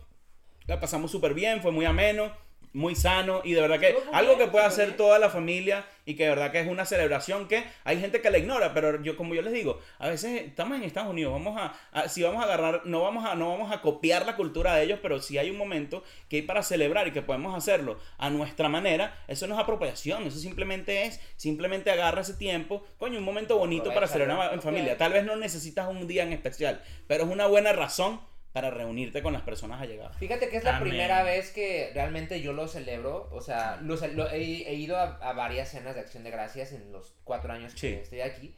[0.67, 2.31] La pasamos súper bien, fue muy ameno,
[2.71, 3.41] muy sano.
[3.43, 6.51] Y de verdad que algo que puede hacer toda la familia y que de verdad
[6.53, 9.51] que es una celebración que hay gente que la ignora, pero yo como yo les
[9.53, 13.01] digo, a veces estamos en Estados Unidos, vamos a, a- si vamos a agarrar, no
[13.01, 16.03] vamos a no vamos a copiar la cultura de ellos, pero si hay un momento
[16.29, 20.23] que hay para celebrar y que podemos hacerlo a nuestra manera, eso no es apropiación,
[20.27, 24.97] eso simplemente es simplemente agarra ese tiempo, coño, un momento bonito para celebrar en familia.
[24.97, 28.19] Tal vez no necesitas un día en especial, pero es una buena razón
[28.53, 30.15] para reunirte con las personas allegadas.
[30.17, 30.89] Fíjate que es la Amén.
[30.89, 33.27] primera vez que realmente yo lo celebro.
[33.31, 36.71] O sea, lo lo- he, he ido a, a varias cenas de acción de gracias
[36.71, 37.87] en los cuatro años que Sí.
[37.87, 38.55] estoy aquí.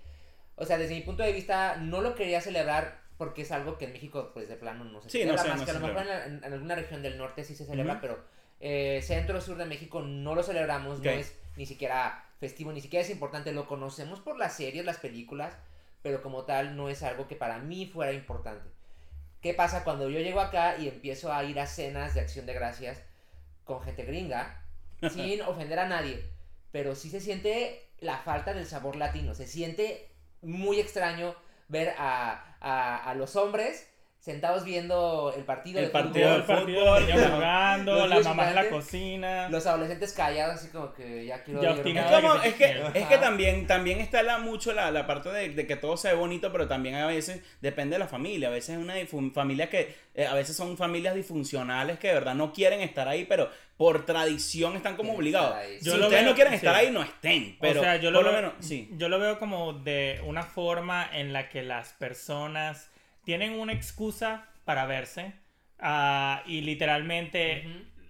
[0.56, 3.86] O sea, desde mi punto de vista, no lo quería celebrar porque es algo que
[3.86, 5.38] en México, pues de plano no se Sí, celebra.
[5.38, 7.18] no sé, más no que a lo mejor en, la- en- en alguna región del
[7.18, 8.02] norte sí se celebra, Ujú.
[8.02, 11.00] pero eh, centro sur de México no lo celebramos.
[11.00, 13.54] No es ni siquiera festivo, ni siquiera es importante.
[13.54, 15.56] Lo conocemos por las series, las películas,
[16.02, 18.70] pero como tal no es algo que para mí fuera importante.
[19.46, 22.56] ¿Qué pasa cuando yo llego acá y empiezo a ir a cenas de acción de
[22.56, 22.98] gracias
[23.64, 24.60] con gente gringa,
[25.14, 26.26] sin ofender a nadie?
[26.72, 29.36] Pero sí se siente la falta del sabor latino.
[29.36, 30.10] Se siente
[30.42, 31.36] muy extraño
[31.68, 33.88] ver a, a, a los hombres
[34.26, 36.40] sentados viendo el partido El de partido fútbol.
[36.40, 37.00] el partido, fútbol.
[37.06, 39.50] los niños jugando, niños mamás en la cocina.
[39.50, 41.96] Los adolescentes callados, así como que ya quiero Ya ir.
[41.98, 45.50] Es, como- es que, es que también, también está la, mucho la, la parte de,
[45.50, 48.48] de que todo se ve bonito, pero también a veces depende de la familia.
[48.48, 48.96] A veces es una
[49.32, 53.26] familia que, eh, a veces son familias disfuncionales que de verdad no quieren estar ahí,
[53.26, 55.56] pero por tradición están como obligados.
[55.58, 55.84] estar.
[55.84, 56.82] Si ustedes veo- no quieren estar sí.
[56.88, 57.58] ahí, no estén.
[57.62, 58.90] Pero o sea, yo lo, por lo veo, menos, sí.
[58.94, 62.90] yo lo veo como de una forma en la que las personas
[63.26, 65.34] tienen una excusa para verse
[65.80, 67.68] ah, y literalmente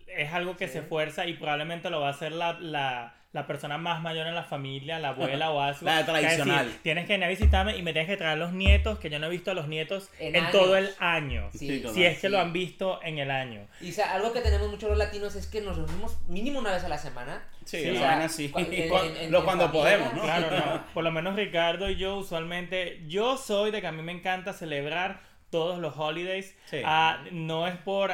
[0.08, 0.74] es algo que Sí.
[0.74, 4.34] se fuerza y probablemente lo va a hacer la, la, la persona más mayor en
[4.34, 5.80] la familia, la abuela o algo.
[5.86, 6.72] La que a decir, tradicional.
[6.82, 9.28] tienes que venir a visitarme y me tienes que traer los nietos, que yo no
[9.28, 11.50] he visto a los nietos En en, todo el año.
[11.52, 12.30] Sí, Sí, si es que sí.
[12.30, 13.68] lo han visto en el año.
[13.82, 16.72] Y o sea, algo que tenemos mucho los latinos es que nos reunimos mínimo una
[16.72, 17.44] vez a la semana.
[17.66, 20.22] Sí, Sí, o sea, en- en- lo en cuando familia, podemos, ¿no?
[20.24, 20.84] Claro, no.
[20.94, 24.54] Por lo menos Ricardo y yo usualmente, yo soy de que a mí me encanta
[24.54, 26.56] celebrar todos los holidays.
[26.66, 26.82] Sí.
[26.84, 28.12] Ah, no es por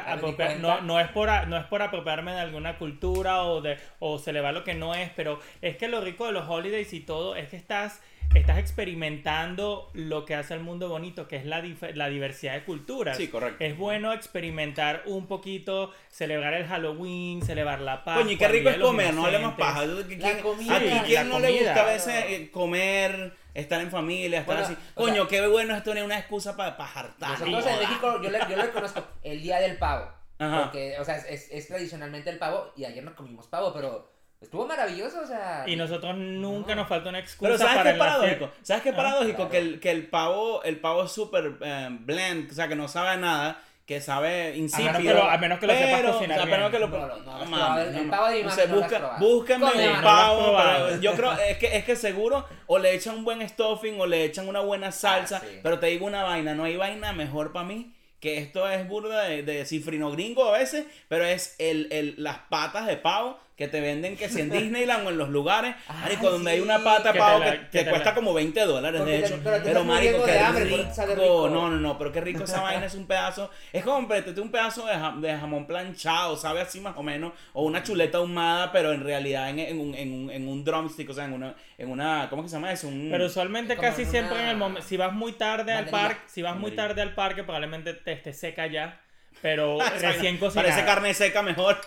[0.60, 4.54] no, no es por no es por apropiarme de alguna cultura o de o celebrar
[4.54, 7.48] lo que no es, pero es que lo rico de los holidays y todo es
[7.48, 8.02] que estás
[8.34, 11.62] estás experimentando lo que hace el mundo bonito, que es la,
[11.94, 13.16] la diversidad de culturas.
[13.16, 13.62] Sí, correcto.
[13.62, 18.18] Es bueno experimentar un poquito, celebrar el Halloween, celebrar la paz.
[18.18, 19.82] Coño, y qué rico es comer, no hablemos paja.
[20.06, 20.76] ¿Quién- La comida.
[20.76, 21.64] ¿A ti quién no le comida.
[21.72, 24.76] gusta a veces eh, comer, estar en familia, estar Bueno, así?
[24.94, 27.30] o Coño, sea- qué bueno es tener una excusa para jartar.
[27.40, 30.10] Nosotros en México, yo le, yo le conozco el día del pavo.
[30.38, 30.62] Ajá.
[30.64, 32.72] Porque, o sea, es, es- es tradicionalmente el pavo.
[32.76, 34.11] Y ayer no comimos pavo, pero
[34.42, 35.64] estuvo maravilloso, o sea.
[35.66, 36.82] Y nosotros nunca No.
[36.82, 38.38] nos falta una excusa Pero ¿sabes para qué es paradójico?
[38.48, 38.56] fiesta.
[38.62, 39.36] ¿Sabes qué es Ah, paradójico?
[39.36, 39.50] claro.
[39.50, 42.88] Que, el, que el pavo el pavo es súper eh, bland, o sea, que no
[42.88, 44.92] sabe a nada, que sabe insípido.
[44.98, 46.82] que lo- a menos que lo sepas pero, cocinar o sea, a menos bien.
[46.82, 50.02] que lo- No, no, no, el- el pavo de mi No mami busca- búsquenme has
[50.02, 50.56] pavo.
[50.56, 54.06] pero yo creo, es que, es que seguro o le echan un buen stuffing o
[54.06, 55.58] le echan una buena salsa, sí.
[55.62, 59.24] pero te digo una vaina, no hay vaina mejor para mí que esto es burda
[59.24, 63.68] de, de cifrino gringo a veces, pero es el, el, las patas de pavo que
[63.68, 66.62] te venden que si en Disneyland o en los lugares, Ah, marico, donde hay sí.
[66.64, 69.00] una pata de Que pavo la- que, que que te cuesta la- como 20 dólares,
[69.00, 69.40] Porque de hecho.
[69.42, 71.48] pero te Pero marico, qué hambre, rico.
[71.48, 73.50] No, no, no, pero qué rico esa vaina es un pedazo.
[73.72, 77.32] Es como meterte un pedazo de, ja- de jamón planchado, sabe así más o menos,
[77.52, 81.08] o una chuleta ahumada, pero en realidad en, en un, en, un, en un drumstick,
[81.10, 82.88] o sea, en una, en una, ¿cómo que se llama eso?
[82.88, 86.20] Un, Pero usualmente casi en siempre en el momento, si vas muy tarde al parque,
[86.26, 89.00] si vas muy tarde al parque, probablemente te esté seca ya,
[89.40, 90.68] pero recién cocinada.
[90.68, 91.80] Parece carne seca mejor.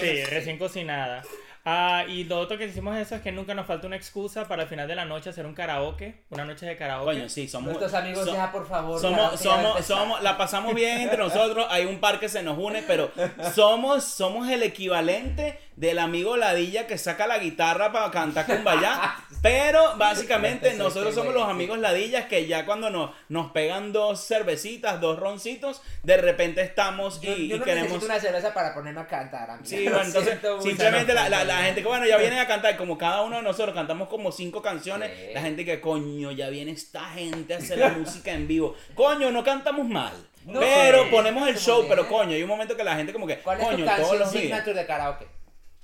[0.00, 1.22] Sí, recién cocinada.
[1.64, 4.62] Ah, y lo otro que hicimos eso es que nunca nos falta una excusa para
[4.64, 7.04] al final de la noche hacer un karaoke, una noche de karaoke.
[7.14, 7.68] Coño, sí, somos.
[7.68, 9.00] Nuestros amigos, so- ya, por favor.
[9.00, 9.82] Somos, somos, empezar.
[9.84, 13.12] somos, la pasamos bien entre nosotros, hay un par que se nos une, pero
[13.54, 19.96] somos, somos el equivalente del amigo Ladilla que saca la guitarra para cantar Kumbaya, pero
[19.96, 25.18] básicamente nosotros somos los amigos Ladillas que ya cuando nos, nos pegan dos cervecitas, dos
[25.18, 27.88] roncitos, de repente estamos y, Yo, yo y no queremos...
[27.88, 29.50] necesito una cerveza para ponerme a cantar.
[29.50, 29.64] amiga.
[29.64, 31.51] Sí, bueno, entonces simplemente no la, la.
[31.58, 34.32] La gente que, bueno, ya vienen a cantar, como cada uno de nosotros cantamos como
[34.32, 35.34] cinco canciones, Sí.
[35.34, 38.74] la gente que, coño, ya viene esta gente a hacer la música en vivo.
[38.94, 40.12] Coño, no cantamos mal,
[40.44, 41.88] No, pero sí, ponemos el show, bien.
[41.90, 44.18] pero coño, hay un momento que la gente como que, ¿Cuál es tu coño, todos
[44.18, 44.42] los días.
[44.44, 45.26] signature de karaoke?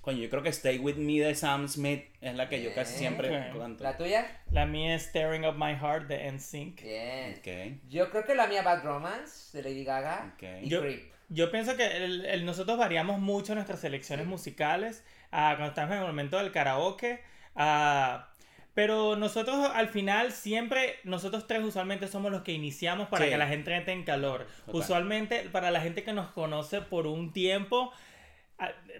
[0.00, 2.92] Coño, yo creo que Stay With Me de Sam Smith es la que yo casi
[2.92, 2.98] Bien.
[3.00, 3.58] siempre Ok.
[3.58, 3.84] canto.
[3.84, 4.40] ¿La tuya?
[4.50, 6.80] La mía es Staring Up My Heart de NSYNC.
[6.82, 7.34] Bien.
[7.38, 10.42] Ok, Yo creo que la mía Bad Romance de Lady Gaga ok.
[10.62, 11.12] y Yo- Creep.
[11.30, 16.00] Yo pienso que el- el- nosotros variamos mucho nuestras selecciones musicales ah, cuando estamos en
[16.00, 17.22] el momento del karaoke.
[17.56, 18.28] ah,
[18.74, 23.30] pero nosotros al final siempre, nosotros tres usualmente somos los que iniciamos para Sí.
[23.32, 24.46] que la gente entre en calor.
[24.66, 24.74] Total.
[24.80, 27.92] Usualmente para la gente que nos conoce por un tiempo,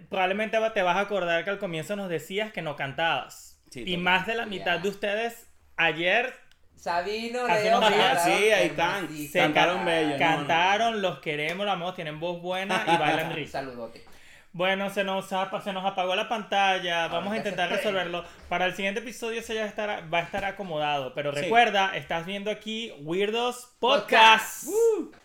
[0.09, 3.61] probablemente te vas a acordar que al comienzo nos decías que no cantabas.
[3.71, 4.81] Sí, y más de la mitad Ya.
[4.81, 6.33] de ustedes ayer
[6.75, 9.09] Sabino, Hace Leo, unos días, cantaron sí, ahí están.
[9.09, 13.33] se Cantaron ca- bello, no, cantaron, los queremos, la amamos, tienen voz buena y bailan
[13.35, 13.51] rico.
[13.51, 14.03] Saludote.
[14.51, 17.07] Bueno, se nos, se nos apagó la pantalla.
[17.07, 18.25] Vamos a intentar resolverlo.
[18.49, 21.13] Para el siguiente episodio se ya estará, va a estar acomodado.
[21.13, 21.41] Pero Sí.
[21.41, 24.65] recuerda, estás viendo aquí Weirdos Podcast.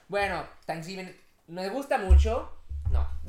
[0.08, 1.16] Bueno, Thanksgiving
[1.48, 2.50] nos gusta mucho.
[2.90, 3.08] No.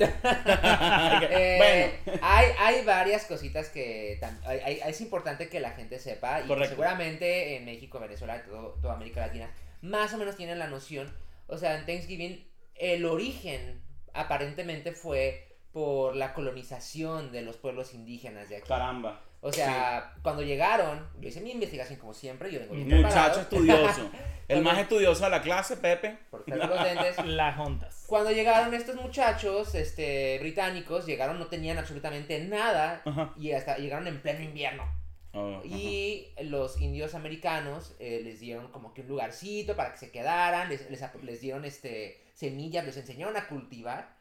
[1.27, 5.97] Eh, bueno, hay, hay varias cositas que tam- hay- hay- es importante que la gente
[5.99, 6.69] sepa y Correcto.
[6.71, 9.49] seguramente en México, Venezuela, todo, toda América Latina,
[9.81, 11.12] más o menos tienen la noción.
[11.47, 13.81] O sea, en Thanksgiving el origen
[14.13, 18.67] aparentemente fue por la colonización de los pueblos indígenas de aquí.
[18.69, 19.19] caramba.
[19.41, 23.89] O sea, cuando llegaron, yo hice mi investigación como siempre, yo vengo bien Muchacho preparado,
[23.89, 24.09] estudioso.
[24.47, 26.17] El más estudioso de la clase, Pepe.
[26.31, 27.17] por los lentes.
[27.25, 28.05] Las juntas.
[28.07, 33.33] Cuando llegaron estos muchachos este, británicos, llegaron, no tenían absolutamente nada Ajá.
[33.38, 34.85] y hasta llegaron en pleno invierno.
[35.33, 35.67] Oh, ajá.
[35.67, 40.69] Y los indios americanos eh, les dieron como que un lugarcito para que se quedaran,
[40.69, 44.15] les, les, les dieron este, semillas, les enseñaron a cultivar.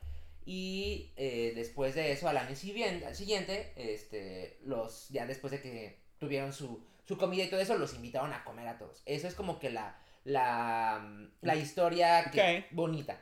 [0.47, 5.61] Y eh, después de eso, al año siguiente, al siguiente este, los, ya después de
[5.61, 9.03] que tuvieron su, su comida y todo eso, los invitaron a comer a todos.
[9.07, 12.41] Eso es como que la, la, la historia que-
[12.73, 13.21] bonita.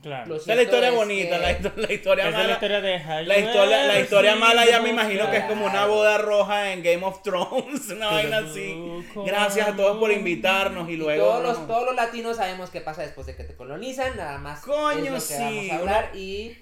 [0.00, 0.34] Claro.
[0.36, 2.52] Es la historia es bonita, que- la, histo- la historia es la mala.
[2.54, 6.18] historia de La historia, la historia mala ya me imagino que es como una boda
[6.18, 8.74] roja en Game of Thrones, una vaina así.
[9.14, 11.24] Gracias a todos por invitarnos y Y luego...
[11.26, 14.62] todos, los, todos los latinos sabemos qué pasa después de que te colonizan, nada más
[14.62, 16.56] Coño, es lo que sí, vamos a hablar y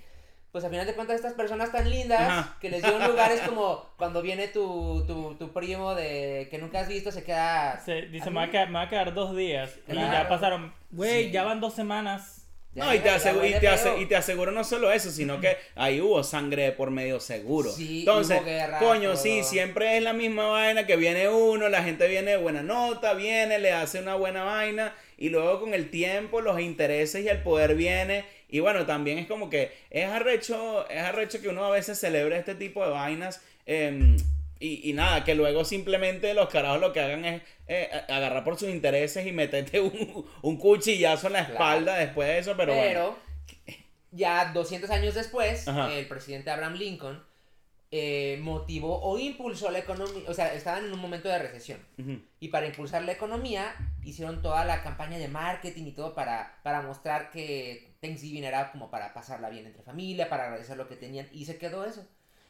[0.53, 2.57] pues al final de cuentas estas personas tan lindas Ajá.
[2.61, 6.89] que les dieron lugares como cuando viene tu, tu, tu primo de que nunca has
[6.89, 9.35] visto se queda Se- dice, ¿A me va, a quedar, me va a quedar dos
[9.37, 9.71] días.
[9.89, 10.13] Y Claro.
[10.13, 11.31] ya pasaron, güey, Sí.
[11.31, 12.40] ya van dos semanas.
[12.75, 13.69] Ya No, y te, aseguro, y, te
[14.01, 17.71] y te aseguro no solo eso, sino que ahí hubo sangre de por medio seguro.
[17.71, 19.23] Sí, Entonces, guerra, coño, todo.
[19.23, 23.15] sí, siempre es la misma vaina que viene uno, la gente viene de buena nota,
[23.15, 27.43] viene, le hace una buena vaina y luego con el tiempo los intereses y el
[27.43, 31.71] poder viene y bueno, también es como que es arrecho, es arrecho que uno a
[31.71, 33.41] veces celebre este tipo de vainas.
[33.67, 34.17] em,
[34.61, 38.59] y, y nada, que luego simplemente los carajos lo que hagan es eh, agarrar por
[38.59, 41.53] sus intereses y meterte un, un cuchillazo en la Claro.
[41.55, 43.17] espalda después de eso, pero, Pero,
[43.65, 43.77] bueno.
[44.13, 45.93] ya 200 años después, Ajá.
[45.95, 47.23] el presidente Abraham Lincoln
[47.93, 51.81] eh, motivó o impulsó la economía, o sea, estaban en un momento de recesión.
[51.99, 52.21] Ujú.
[52.39, 53.75] Y para impulsar la economía,
[54.05, 58.91] hicieron toda la campaña de marketing y todo para, para mostrar que Thanksgiving era como
[58.93, 61.27] para pasarla bien entre familia, para agradecer lo que tenían.
[61.33, 62.03] Y se quedó eso.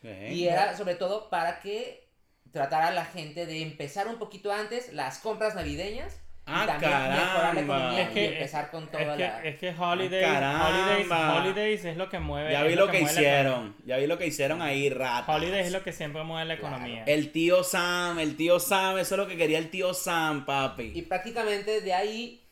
[0.02, 0.30] Ok.
[0.30, 2.04] Y era sobre todo para que
[2.52, 6.16] tratara a la gente de empezar un poquito antes las compras navideñas.
[6.46, 7.60] Ah, y también mejorar la caramba.
[7.62, 9.44] economía Es que- y empezar con toda Es que, la...
[9.44, 10.68] es que holidays, caramba.
[10.68, 12.50] holidays, holidays es lo que mueve.
[12.50, 15.24] Ya vi lo que la hicieron, ya vi lo que hicieron ahí, economía.
[15.28, 16.76] Holidays es lo que siempre mueve la Claro.
[16.76, 17.04] economía.
[17.06, 20.90] El tío Sam, el tío Sam, eso es lo que quería el tío Sam, papi.
[20.94, 22.42] Y prácticamente de ahí,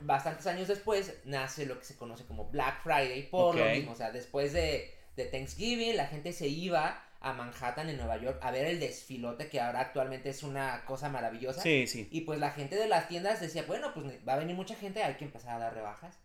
[0.00, 3.92] bastantes años después, nace lo que se conoce como Black Friday por lo mismo.
[3.92, 8.38] O sea, después de, de Thanksgiving, la gente se iba a Manhattan, en Nueva York,
[8.42, 11.60] a ver el desfilote que ahora actualmente es una cosa maravillosa.
[11.60, 12.08] Sí, sí.
[12.10, 15.02] Y pues la gente de las tiendas decía, bueno, pues va a venir mucha gente,
[15.02, 16.18] hay que empezar a dar rebajas.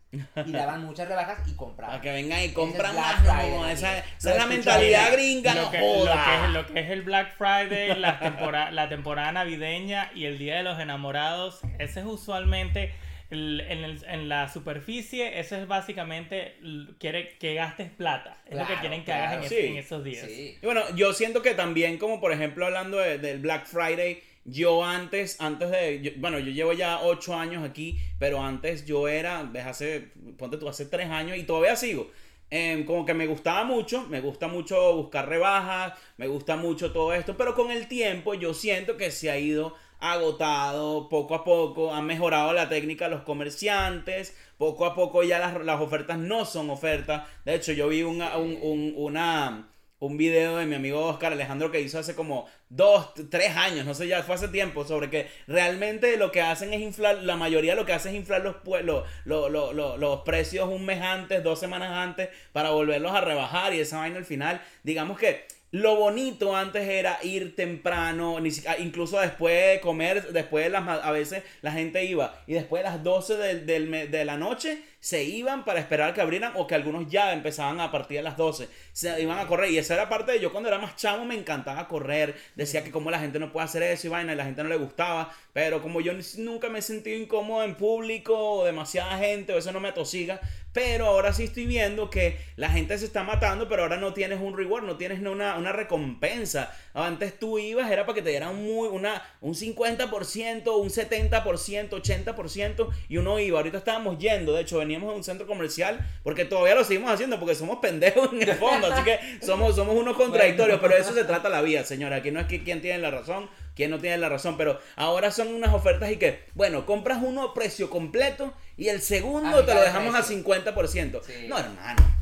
[0.46, 1.96] Y daban muchas rebajas y compraban.
[1.98, 5.12] Para que vengan y compran más, no, esa, es la mentalidad ahí.
[5.12, 8.70] gringa, no lo, que, lo, que es, lo que es el Black Friday, la temporada,
[8.70, 12.94] la temporada navideña y el Día de los Enamorados, ese es usualmente
[13.30, 16.54] el- en, el- en la superficie, eso es básicamente,
[16.98, 18.42] quiere que gastes plata.
[18.46, 19.24] Es lo que quieren que claro.
[19.32, 19.56] hagas en, Sí.
[19.56, 20.26] es- en esos días.
[20.26, 20.58] Sí.
[20.62, 24.82] Y bueno, yo siento que también, como por ejemplo hablando de- del Black Friday, yo
[24.84, 29.42] antes, antes de, yo- bueno, yo llevo ya ocho años aquí, pero antes yo era,
[29.42, 30.08] ves, hace,
[30.38, 32.10] ponte tú, hace tres años y todavía sigo.
[32.50, 37.12] em, como que me gustaba mucho, me gusta mucho buscar rebajas, me gusta mucho todo
[37.12, 41.94] esto, pero con el tiempo yo siento que se ha ido agotado poco a poco,
[41.94, 46.70] han mejorado la técnica los comerciantes, poco a poco ya las, las ofertas no son
[46.70, 47.26] ofertas.
[47.44, 49.68] De hecho, yo vi una, un, un- una,
[50.00, 53.94] un video de mi amigo Oscar Alejandro que hizo hace como dos, tres años, no
[53.94, 57.74] sé, ya fue hace tiempo, sobre que realmente lo que hacen es inflar, la mayoría
[57.74, 61.00] lo que hace es inflar los, pue- lo- lo- lo- lo- los precios un mes
[61.02, 65.46] antes, dos semanas antes, para volverlos a rebajar y esa vaina al final, digamos que
[65.70, 70.86] lo bonito antes era ir temprano, ni siquiera- incluso después de comer, después de las,
[70.88, 74.36] a veces la gente iba y después de las 12 del- del me- de la
[74.36, 78.22] noche se iban para esperar que abrieran o que algunos ya empezaban a partir de
[78.22, 79.70] las 12, se iban a correr.
[79.70, 82.90] Y esa era parte de yo cuando era más chamo me encantaba correr, decía que
[82.90, 85.32] como la gente no puede hacer eso y vaina y la gente no le gustaba,
[85.52, 89.72] pero como yo nunca me he sentido incómodo en público o demasiada gente o eso
[89.72, 90.40] no me atosiga,
[90.72, 94.40] pero ahora sí estoy viendo que la gente se está matando, pero ahora no tienes
[94.40, 96.72] un reward, no tienes una, una recompensa.
[96.94, 102.88] Antes tú ibas, era para que te dieran muy, una, un 50%, un 70%, 80%,
[103.08, 103.58] y uno iba.
[103.58, 107.38] Ahorita estábamos yendo, de hecho, veníamos de un centro comercial, porque todavía lo seguimos haciendo,
[107.38, 111.12] porque somos pendejos en el fondo, así que somos, somos unos contradictorios, pero de eso
[111.12, 112.16] se trata la vida, señora.
[112.16, 115.30] Aquí no es que quién tiene la razón, quién no tiene la razón, pero ahora
[115.30, 119.66] son unas ofertas y que, bueno, compras uno a precio completo y el segundo A
[119.66, 120.42] te lo dejamos a precio.
[120.42, 121.20] 50%.
[121.22, 121.46] Sí.
[121.48, 122.17] No, hermano.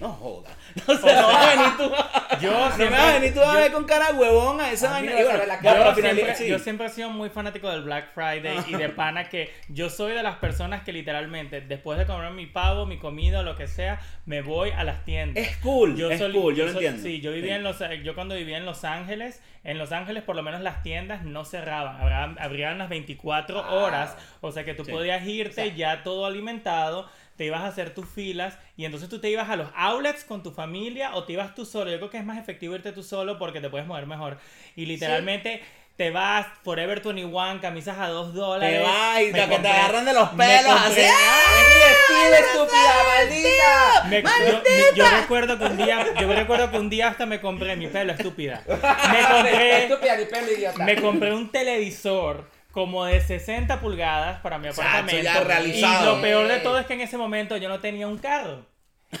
[0.00, 0.50] No joda.
[0.86, 1.90] No, sé, no vas a venir tú.
[2.40, 4.70] Yo no me siempre- vas a venir tú a yo- ver con cara huevón a
[4.70, 5.12] esa vaina.
[5.12, 6.46] me Yo siempre, sí.
[6.48, 10.12] yo siempre he sido muy fanático del Black Friday y de pana que yo soy
[10.12, 13.66] de las personas que literalmente después de comer mi pavo, mi comida o lo que
[13.66, 15.42] sea, me voy a las tiendas.
[15.44, 17.02] Es cool, es soli- cool, yo lo sol- entiendo.
[17.02, 17.56] Sí, yo vivía Sí.
[17.56, 20.82] en los yo cuando vivía en Los Ángeles, en Los Ángeles por lo menos las
[20.82, 23.74] tiendas no cerraban, abrían, las 24 Wow.
[23.74, 24.92] horas, o sea que tú Sí.
[24.92, 27.08] podías irte O sea- ya todo alimentado,
[27.38, 30.42] te ibas a hacer tus filas y entonces tú te ibas a los outlets con
[30.42, 31.90] tu familia o te ibas tú solo.
[31.90, 34.36] Yo creo que es más efectivo irte tú solo porque te puedes mover mejor.
[34.76, 35.62] Y literalmente
[35.96, 38.78] te vas Forever 21, camisas a 2 dólares.
[38.78, 41.14] Te vas y te, que te compré- agarran de los pelos compré- así.
[42.20, 44.04] ¡Es estúpida, maldita!
[44.08, 47.40] Me- yo, me- yo recuerdo que un día, yo recuerdo que un día hasta me
[47.40, 48.62] compré mi pelo estúpida.
[48.66, 48.74] Me
[49.32, 50.84] compré, Estúpida, mi pelo idiota.
[50.84, 55.22] me compré un televisor como de 60 pulgadas para mi Chacho, apartamento.
[55.24, 56.02] ya realizado.
[56.12, 58.66] Y lo peor de todo es que en ese momento yo no tenía un carro.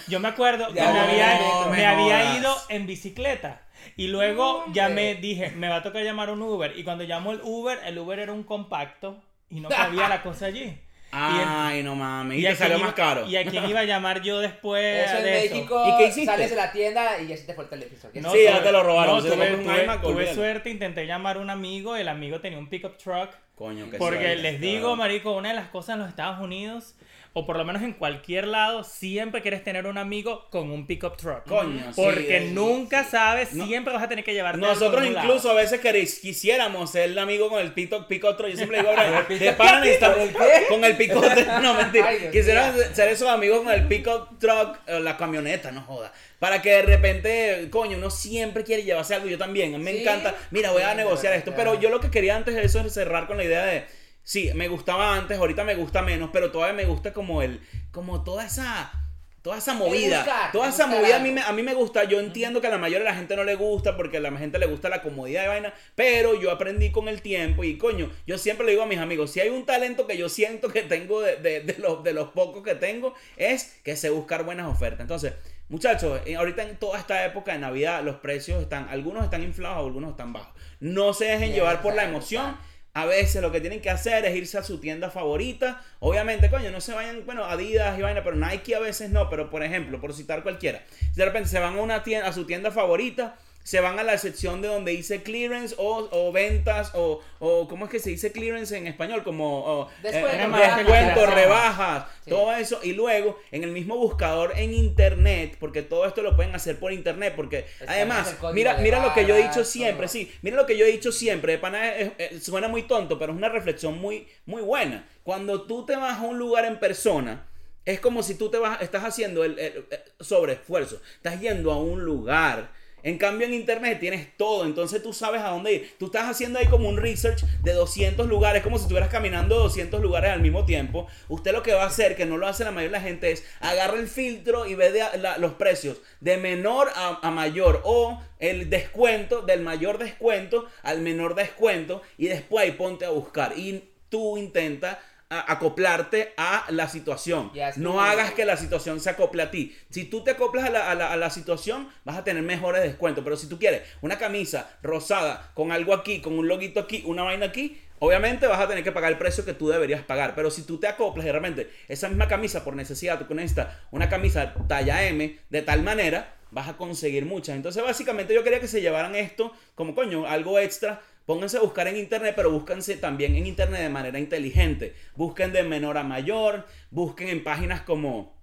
[0.06, 2.38] Yo me acuerdo que me había, no me me había jodas.
[2.40, 3.62] ido en bicicleta.
[3.96, 6.76] Y luego No, ya me dije, me va a tocar llamar un Uber.
[6.78, 10.46] Y cuando llamo el Uber, el Uber era un compacto y no cabía la cosa
[10.46, 10.78] allí.
[11.10, 12.38] Ay, no mames.
[12.38, 13.26] Y, te salió más caro.
[13.26, 15.54] ¿Y a quién iba a llamar yo después Eso en de eso?
[15.54, 16.26] México, ¿Y qué hiciste?
[16.26, 18.10] sales de la tienda y ya se te fue el televisor.
[18.14, 19.16] No, Sí, ya te lo robaron.
[19.16, 23.30] no, tuve, suerte, intenté llamar a un amigo, el amigo tenía un pickup truck.
[23.54, 26.94] Coño, qué Porque les digo, marico, una de las cosas en los Estados Unidos,
[27.32, 31.16] o por lo menos en cualquier lado, siempre quieres tener un amigo con un pickup
[31.16, 31.44] truck.
[31.46, 33.10] Coño, Porque sí, nunca sí.
[33.12, 33.66] sabes, No.
[33.66, 37.18] siempre vas a tener que llevarte algo Nosotros incluso a veces queréis- quisiéramos ser el
[37.18, 38.48] amigo con el pico, picotro.
[38.48, 40.66] Yo siempre digo, bro, ¿El de pana necesitamos- ¿Con el qué?
[40.68, 41.46] con el picote.
[41.62, 42.10] No, mentira.
[42.32, 46.12] Quisiéramos ser esos amigos con el pickup truck, la camioneta, no joda.
[46.38, 49.26] Para que de repente, coño, uno siempre quiere llevarse algo.
[49.28, 50.34] Yo también, a mí me Sí, encanta.
[50.52, 51.52] Mira, voy a negociar esto.
[51.56, 53.84] Pero yo lo que quería antes de eso es cerrar con la idea de.
[54.28, 57.62] Sí, me gustaba antes, ahorita me gusta menos, pero todavía me gusta como el.
[57.90, 58.92] Como toda esa.
[59.40, 60.18] Toda esa movida.
[60.18, 62.04] buscar, toda esa movida a mí, me, a mí me gusta.
[62.04, 64.36] Yo entiendo que a la mayoría de la gente no le gusta porque a la
[64.36, 65.72] gente le gusta la comodidad de vaina.
[65.94, 69.30] Pero yo aprendí con el tiempo y coño, yo siempre le digo a mis amigos:
[69.30, 72.28] si hay un talento que yo siento que tengo de, de- de los, de los
[72.32, 75.00] pocos que tengo, es que sé buscar buenas ofertas.
[75.00, 75.32] Entonces,
[75.70, 79.86] muchachos, eh, ahorita en toda esta época de Navidad, los precios están, algunos están inflados,
[79.86, 80.52] algunos están bajos.
[80.80, 82.58] No se dejen llevar por la emoción.
[82.98, 85.80] A veces lo que tienen que hacer es irse a su tienda favorita.
[86.00, 89.30] Obviamente, coño, no se vayan, bueno, Adidas y vaina, pero Nike a veces no.
[89.30, 92.32] Pero por ejemplo, por citar cualquiera, si de repente se van a una tienda, a
[92.32, 93.36] su tienda favorita,
[93.68, 97.84] se van a la sección de donde dice clearance o, o ventas o, o ¿cómo
[97.84, 99.22] es que se dice clearance en español?
[99.22, 102.04] Como o, Descuento, eh, rebajas, descuento, rebajas.
[102.24, 102.30] Sí.
[102.30, 102.80] todo eso.
[102.82, 106.94] Y luego en el mismo buscador en internet, porque todo esto lo pueden hacer por
[106.94, 110.12] internet, porque además, mira, mira lo que yo he dicho siempre, todo.
[110.14, 113.18] sí, mira lo que yo he dicho siempre, de pana, es- es- suena muy tonto,
[113.18, 115.06] pero es una reflexión muy, muy buena.
[115.24, 117.46] Cuando tú te vas a un lugar en persona,
[117.84, 121.76] es como si tú te vas, estás haciendo el, el- el sobreesfuerzo, estás yendo a
[121.76, 122.78] un lugar.
[123.02, 125.94] En cambio en internet tienes todo, entonces tú sabes a dónde ir.
[125.98, 130.00] Tú estás haciendo ahí como un research de 200 lugares, como si estuvieras caminando 200
[130.00, 131.06] lugares al mismo tiempo.
[131.28, 133.30] Usted lo que va a hacer, que no lo hace la mayoría de la gente,
[133.30, 134.92] es agarra el filtro y ve
[135.38, 135.98] los precios.
[136.20, 137.82] De menor a, a mayor.
[137.84, 142.02] O el descuento del mayor descuento al menor descuento.
[142.16, 143.56] Y después ahí ponte a buscar.
[143.56, 147.50] Y tú intenta a- acoplarte a la situación.
[147.78, 149.76] No hagas que la situación se acople a ti.
[149.90, 152.82] Si tú te acoplas a la, a la- a la situación, vas a tener mejores
[152.82, 153.22] descuentos.
[153.24, 157.22] Pero si tú quieres una camisa rosada con algo aquí, con un loguito aquí, una
[157.24, 160.34] vaina aquí, obviamente vas a tener que pagar el precio que tú deberías pagar.
[160.34, 164.08] Pero si tú te acoplas y realmente esa misma camisa por necesidad, tú necesitas una
[164.08, 167.56] camisa talla M de tal manera, vas a conseguir muchas.
[167.56, 171.02] Entonces, básicamente yo quería que se llevaran esto como coño, algo extra.
[171.28, 174.94] Pónganse a buscar en internet, pero búsquense también en internet de manera inteligente.
[175.14, 178.37] Busquen de menor a mayor, busquen en páginas como,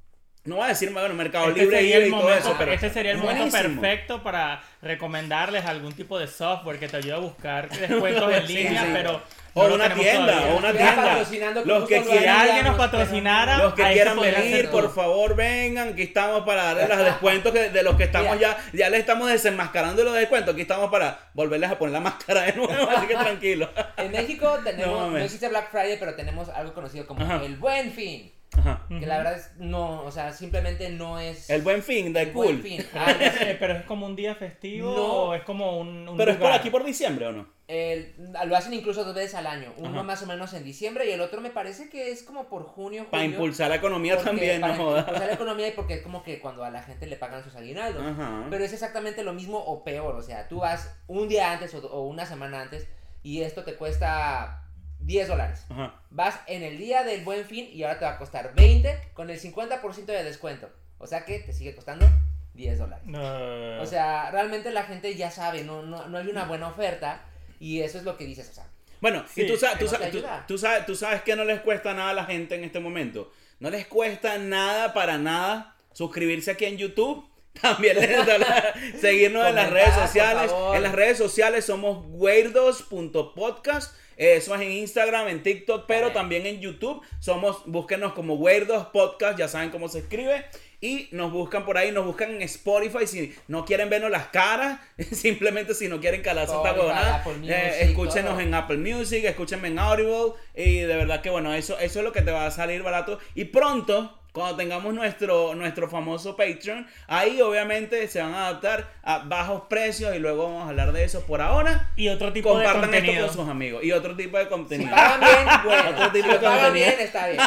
[0.45, 2.71] no voy a decir, bueno, Mercado Este Libre sería, el y todo momento, eso, pero
[2.71, 3.81] este sería el momento buenísimo.
[3.81, 8.53] perfecto para recomendarles algún tipo de software que te ayude a buscar descuentos en Sí,
[8.55, 8.89] línea, sí.
[8.93, 9.21] pero
[9.55, 10.53] O no lo una tenemos tienda, todavía.
[10.53, 10.95] o una tienda.
[10.95, 14.93] patrocinando con Los un que quieran, alguien nos pero- patrocinara, Los que quieran venir, por
[14.93, 15.89] favor, vengan.
[15.89, 18.57] Aquí estamos para darles los descuentos que- de los que estamos Mira.
[18.71, 18.77] ya.
[18.77, 20.53] Ya les estamos desenmascarando los descuentos.
[20.53, 22.89] Aquí estamos para volverles a poner la máscara de nuevo.
[22.95, 23.69] Así que tranquilo.
[23.97, 25.23] En México No tenemos, no, mames.
[25.25, 27.41] existe Black Friday, pero tenemos algo conocido como Ajá.
[27.43, 28.31] el Buen Fin.
[28.57, 28.85] Ajá.
[28.87, 31.49] Que la verdad es, no, o sea, simplemente no es...
[31.49, 32.61] El buen fin, de el Buen cool.
[32.63, 32.85] Fin.
[32.95, 33.23] Así.
[33.41, 35.05] eh, pero es como un día festivo No.
[35.05, 37.55] o es como un, un Pero es por aquí por diciembre o no?
[37.67, 38.13] El-
[38.45, 39.73] lo hacen incluso dos veces al año.
[39.77, 40.03] Uno Ajá.
[40.03, 43.07] más o menos en diciembre y el otro me parece que es como por junio.
[43.09, 44.99] Para julio, impulsar la economía porque- también, no para jodas.
[45.05, 47.55] impulsar la economía y porque es como que cuando a la gente le pagan sus
[47.55, 48.03] aguinaldos.
[48.05, 48.45] Ajá.
[48.51, 50.15] Pero es exactamente lo mismo o peor.
[50.15, 52.87] O sea, tú vas un día antes o, o una semana antes
[53.23, 54.61] y esto te cuesta
[54.99, 55.65] 10 dólares.
[56.09, 59.29] Vas en el día del buen fin y ahora te va a costar 20 con
[59.29, 60.69] el 50% de descuento.
[60.97, 62.07] O sea que te sigue costando
[62.53, 63.05] 10 dólares.
[63.05, 63.81] No.
[63.81, 67.21] O sea, realmente la gente ya sabe, no, no, no hay una buena oferta
[67.59, 68.49] y eso es lo que dices.
[68.49, 68.67] O sea,
[69.01, 70.11] Bueno, Sí, y tú sabes, tú, sabes,
[70.47, 73.31] tú, sabes, tú sabes que no les cuesta nada a la gente en este momento.
[73.59, 77.29] No les cuesta nada para nada suscribirse aquí en YouTube.
[77.61, 80.51] También les seguirnos en las redes sociales.
[80.73, 83.95] En las redes sociales somos weirdos.podcast.
[84.17, 87.01] Eso es en Instagram, en TikTok, pero también en YouTube.
[87.19, 90.45] Somos, búsquenos como Weirdos Podcast, ya saben cómo se escribe.
[90.81, 94.79] Y nos buscan por ahí, nos buscan en Spotify si no quieren vernos las caras,
[95.11, 97.23] simplemente si no quieren calarse esta huevonada.
[97.43, 98.41] Eh, escúchenos todo.
[98.41, 102.11] en Apple Music, escúchenme en Audible y de verdad que bueno, eso, eso es lo
[102.11, 107.41] que te va a salir barato y pronto cuando tengamos nuestro, nuestro famoso Patreon, ahí
[107.41, 111.25] obviamente se van a adaptar a bajos precios y luego vamos a hablar de eso
[111.25, 111.89] por ahora.
[111.95, 113.27] Y otro tipo de Compartan esto contenido.
[113.27, 114.91] con sus amigos y otro tipo de si contenido.
[114.91, 115.89] pagan bien, bueno.
[115.89, 116.73] Otro tipo Si de pagan contenido.
[116.91, 117.41] bien, está bien.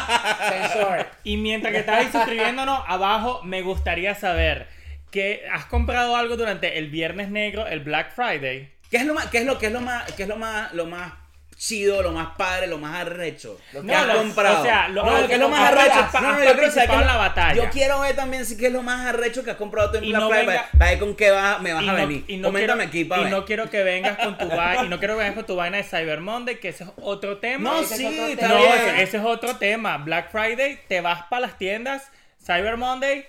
[0.48, 1.06] Sensor.
[1.24, 4.66] Y mientras que estáis suscribiéndonos, abajo me gustaría saber
[5.10, 8.72] que has comprado algo durante el Viernes Negro, el Black Friday.
[8.90, 10.72] ¿Qué es lo más, qué es lo, qué es lo más, qué es lo más,
[10.72, 11.12] lo más
[11.58, 14.60] chido, lo más padre, lo más arrecho Lo que que- has lo- comprado?
[14.60, 15.90] o sea, lo- no, lo que es lo más has arrecho.
[15.94, 17.54] participado- No, no, has yo quiero saber en la batalla.
[17.64, 20.04] Yo quiero ver también si qué es lo más arrecho que has comprado tú en
[20.04, 21.96] Y Black no Friday, venga- para, ver con qué vas, me vas Y a no-
[21.98, 22.24] venir.
[22.28, 23.32] y no Coméntame quiero- aquí para Y ver.
[23.32, 25.76] no quiero que vengas con tu vaina, y no quiero que vengas con tu vaina
[25.78, 27.70] de Cyber Monday, que ese es otro tema.
[27.70, 28.04] No, sí,
[28.40, 29.98] No, ese es otro tema.
[29.98, 32.04] Black Friday, te vas para las tiendas.
[32.40, 33.26] Cyber Monday,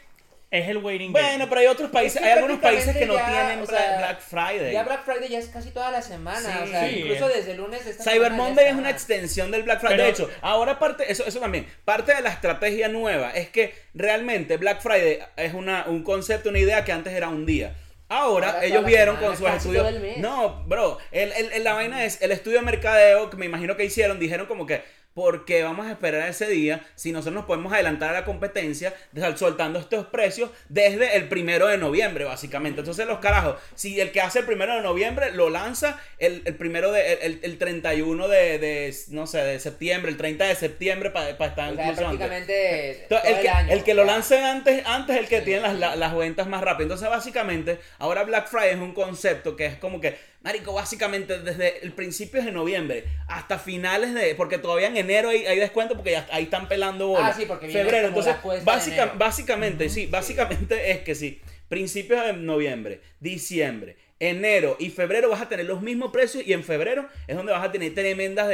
[0.51, 1.27] Es el waiting game.
[1.27, 3.67] Bueno, pero hay otros países, Es que hay algunos países que no ya, tienen o
[3.67, 4.73] Black, sea, Black Friday.
[4.73, 6.39] Ya Black Friday ya es casi toda la semana.
[6.39, 6.57] Sí.
[6.63, 6.95] o sea, Sí.
[7.01, 9.97] incluso desde el lunes de esta Cyber Monday es una extensión del Black Friday.
[9.97, 13.75] Pero- de hecho, ahora parte, eso, eso también, parte de la estrategia nueva es que
[13.93, 17.75] realmente Black Friday es una, un concepto, una idea que antes era un día.
[18.11, 20.17] Ahora, Ahora ellos vieron semana, con sus estudios.
[20.17, 23.77] No, bro, el, el- el- la vaina es el estudio de mercadeo que me imagino
[23.77, 24.81] que hicieron, dijeron como que.
[25.13, 28.93] Porque vamos a esperar ese día si nosotros nos podemos adelantar a la competencia
[29.35, 32.79] soltando estos precios desde el primero de noviembre, básicamente.
[32.81, 36.55] Entonces, los carajos, si el que hace el primero de noviembre lo lanza el, el
[36.55, 41.09] primero de el, el 31 de, de, no sé, de septiembre, el 30 de septiembre
[41.11, 42.29] para estar O sea, incluso antes.
[42.29, 43.03] prácticamente.
[43.03, 45.43] Entonces, todo el, que, año, el que lo lance antes, antes es el que Sí,
[45.43, 46.83] tiene las, las ventas más rápido.
[46.85, 51.83] Entonces, básicamente, ahora Black Friday es un concepto que es como que, marico, básicamente desde
[51.83, 56.11] el principio de noviembre hasta finales de, porque todavía en enero hay, hay descuento porque
[56.11, 57.35] ya ahí están pelando bolas.
[57.35, 58.75] Ah, sí, porque viene Febrero, como entonces, la
[59.05, 63.97] de básicamente, sí, básicamente es que sí, principios de noviembre, diciembre.
[64.21, 67.63] Enero y febrero vas a tener los mismos precios y en febrero es donde vas
[67.63, 68.49] a tener tremendas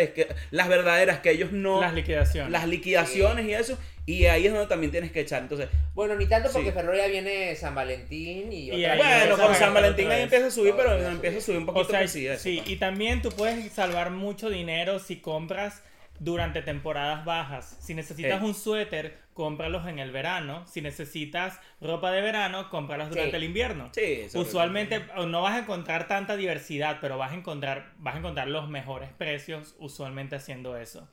[0.51, 2.51] las verdaderas que ellos no Las liquidaciones.
[2.51, 3.75] las liquidaciones y eso
[4.05, 6.77] y ahí es donde también tienes que echar entonces Bueno, ni tanto porque Sí.
[6.97, 8.69] ya viene San Valentín y.
[8.69, 11.13] Y otra ahí vez bueno con San Valentín ahí empieza a subir pero empieza a
[11.13, 11.57] empieza a subir.
[11.59, 12.43] un poquito O sea, que sí, eso.
[12.43, 15.81] sí, y también tú puedes salvar mucho dinero si compras
[16.17, 17.77] durante temporadas bajas.
[17.81, 18.45] Si necesitas Sí.
[18.45, 20.65] un suéter, cómpralos en el verano.
[20.65, 23.35] Si necesitas ropa de verano, cómpralas durante Sí.
[23.35, 23.89] el invierno.
[23.93, 28.47] Sí, Usualmente no vas a encontrar tanta diversidad, pero vas a encontrar, vas a encontrar
[28.47, 31.05] los mejores precios usualmente haciendo eso.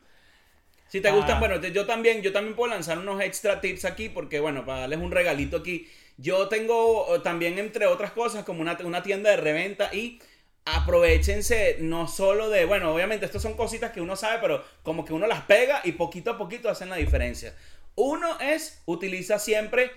[0.92, 1.40] Si te gustan, Ah.
[1.40, 4.80] bueno, te- yo también, yo también puedo lanzar unos extra tips aquí porque, bueno, para
[4.80, 5.88] darles un regalito aquí.
[6.18, 10.20] Yo tengo eh, también, entre otras cosas, como una, una tienda de reventa y
[10.66, 15.14] aprovechense no solo de, bueno, obviamente estas son cositas que uno sabe, pero como que
[15.14, 17.54] uno las pega y poquito a poquito hacen la diferencia.
[17.94, 19.90] Uno es, utiliza siempre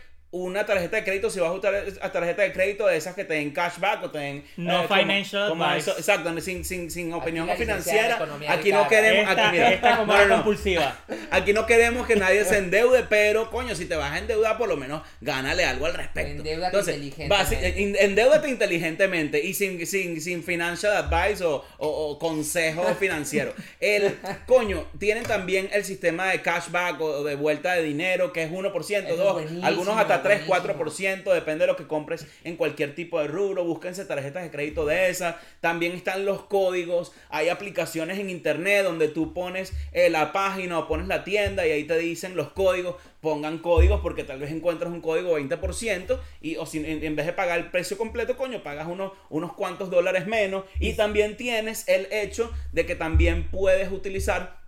[0.44, 3.24] una tarjeta de crédito, si vas a usar a tarjeta de crédito de esas que
[3.24, 4.44] te den cashback o te den...
[4.58, 5.90] No como- financial como advice.
[5.92, 8.20] eso- exacto, sin, sin, sin opinión en financiera.
[8.50, 9.30] Aquí no queremos...
[9.30, 11.00] Esta, aquí, mira, esta como no, no, compulsiva.
[11.32, 14.68] Aquí no queremos que nadie se endeude, pero coño, si te vas a endeudar, por
[14.70, 16.32] lo menos gánale algo al respecto.
[16.32, 17.56] Endeúdate Entonces, inteligentemente.
[17.56, 23.54] basi- en- endeúdate inteligentemente y sin, sin, sin financial advice o, o- o consejo financiero.
[23.80, 28.52] El coño, tienen también el sistema de cashback o de vuelta de dinero, que es
[28.52, 30.84] 1%, Eso es 2, buenísimo, algunos hasta 3, buenísimo.
[30.84, 33.64] 4%, depende de lo que compres en cualquier tipo de rubro.
[33.64, 35.36] Búsquense tarjetas de crédito de esas.
[35.62, 37.14] También están los códigos.
[37.30, 41.72] Hay aplicaciones en internet donde tú pones eh, la página o pones la tienda y
[41.72, 42.96] ahí te dicen los códigos.
[43.22, 47.26] Pongan códigos porque tal vez encuentras un código 20% y o si en, en vez
[47.26, 50.66] de pagar el precio completo, coño, pagas unos, unos cuantos dólares menos.
[50.80, 54.65] Y también tienes el hecho de que también puedes utilizar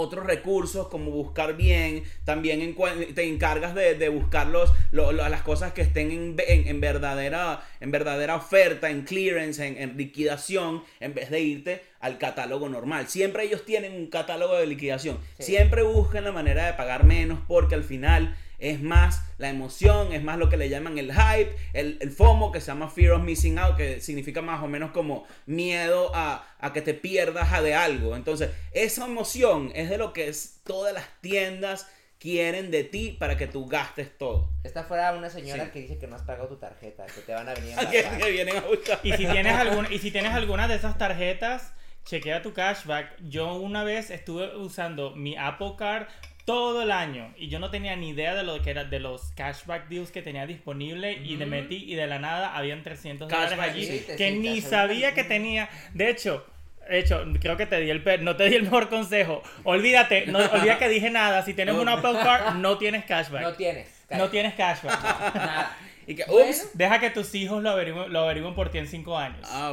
[0.00, 5.28] otros recursos como buscar bien, también encue- te encargas de, de buscar los, lo- lo-
[5.28, 9.76] las cosas que estén en, ve- en- en verdadera, en verdadera oferta, en clearance, en,
[9.78, 13.08] en liquidación, en vez de irte al catálogo normal.
[13.08, 15.18] Siempre ellos tienen un catálogo de liquidación.
[15.38, 15.44] Sí.
[15.44, 18.36] Siempre buscan la manera de pagar menos porque al final
[18.70, 22.50] es más la emoción, es más lo que le llaman el hype, el, el FOMO,
[22.50, 26.46] que se llama Fear of Missing Out, que significa más o menos como miedo a,
[26.58, 28.16] a que te pierdas a de algo.
[28.16, 31.86] Entonces, esa emoción es de lo que es, todas las tiendas
[32.18, 34.48] quieren de ti para que tú gastes todo.
[34.62, 35.70] Está fuera una señora Sí.
[35.72, 38.30] que dice que no has pagado tu tarjeta, que te van a venir a que
[38.30, 38.98] vienen a buscar.
[39.02, 41.74] Y si tienes alguna, y si tienes alguna de esas tarjetas,
[42.06, 43.14] chequea tu cashback.
[43.28, 46.06] Yo una vez estuve usando mi Apple Card
[46.44, 49.32] todo el año y yo no tenía ni idea de lo que era de los
[49.32, 53.50] cashback deals que tenía disponible y de metí y de la nada habían 300 dólares
[53.50, 55.68] Cashback, allí sí, que ni sabía que tenía.
[55.94, 56.44] De hecho,
[56.88, 59.42] de hecho, creo que te di el pe- no te di el mejor consejo.
[59.62, 61.42] Olvídate, no olvida que dije nada.
[61.42, 63.40] Si tienes un Apple Card, no tienes cashback.
[63.42, 63.88] No tienes.
[64.10, 65.02] No tienes cashback.
[65.34, 65.76] Nada.
[66.06, 66.50] Y que, Bueno.
[66.50, 66.68] ups.
[66.74, 69.38] Deja que tus hijos lo averigüen, lo averigüen por ti en 5 años.
[69.50, 69.72] Ah,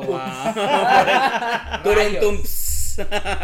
[1.83, 1.93] wow.
[1.93, 2.39] Rayos.
[2.41, 3.01] ps.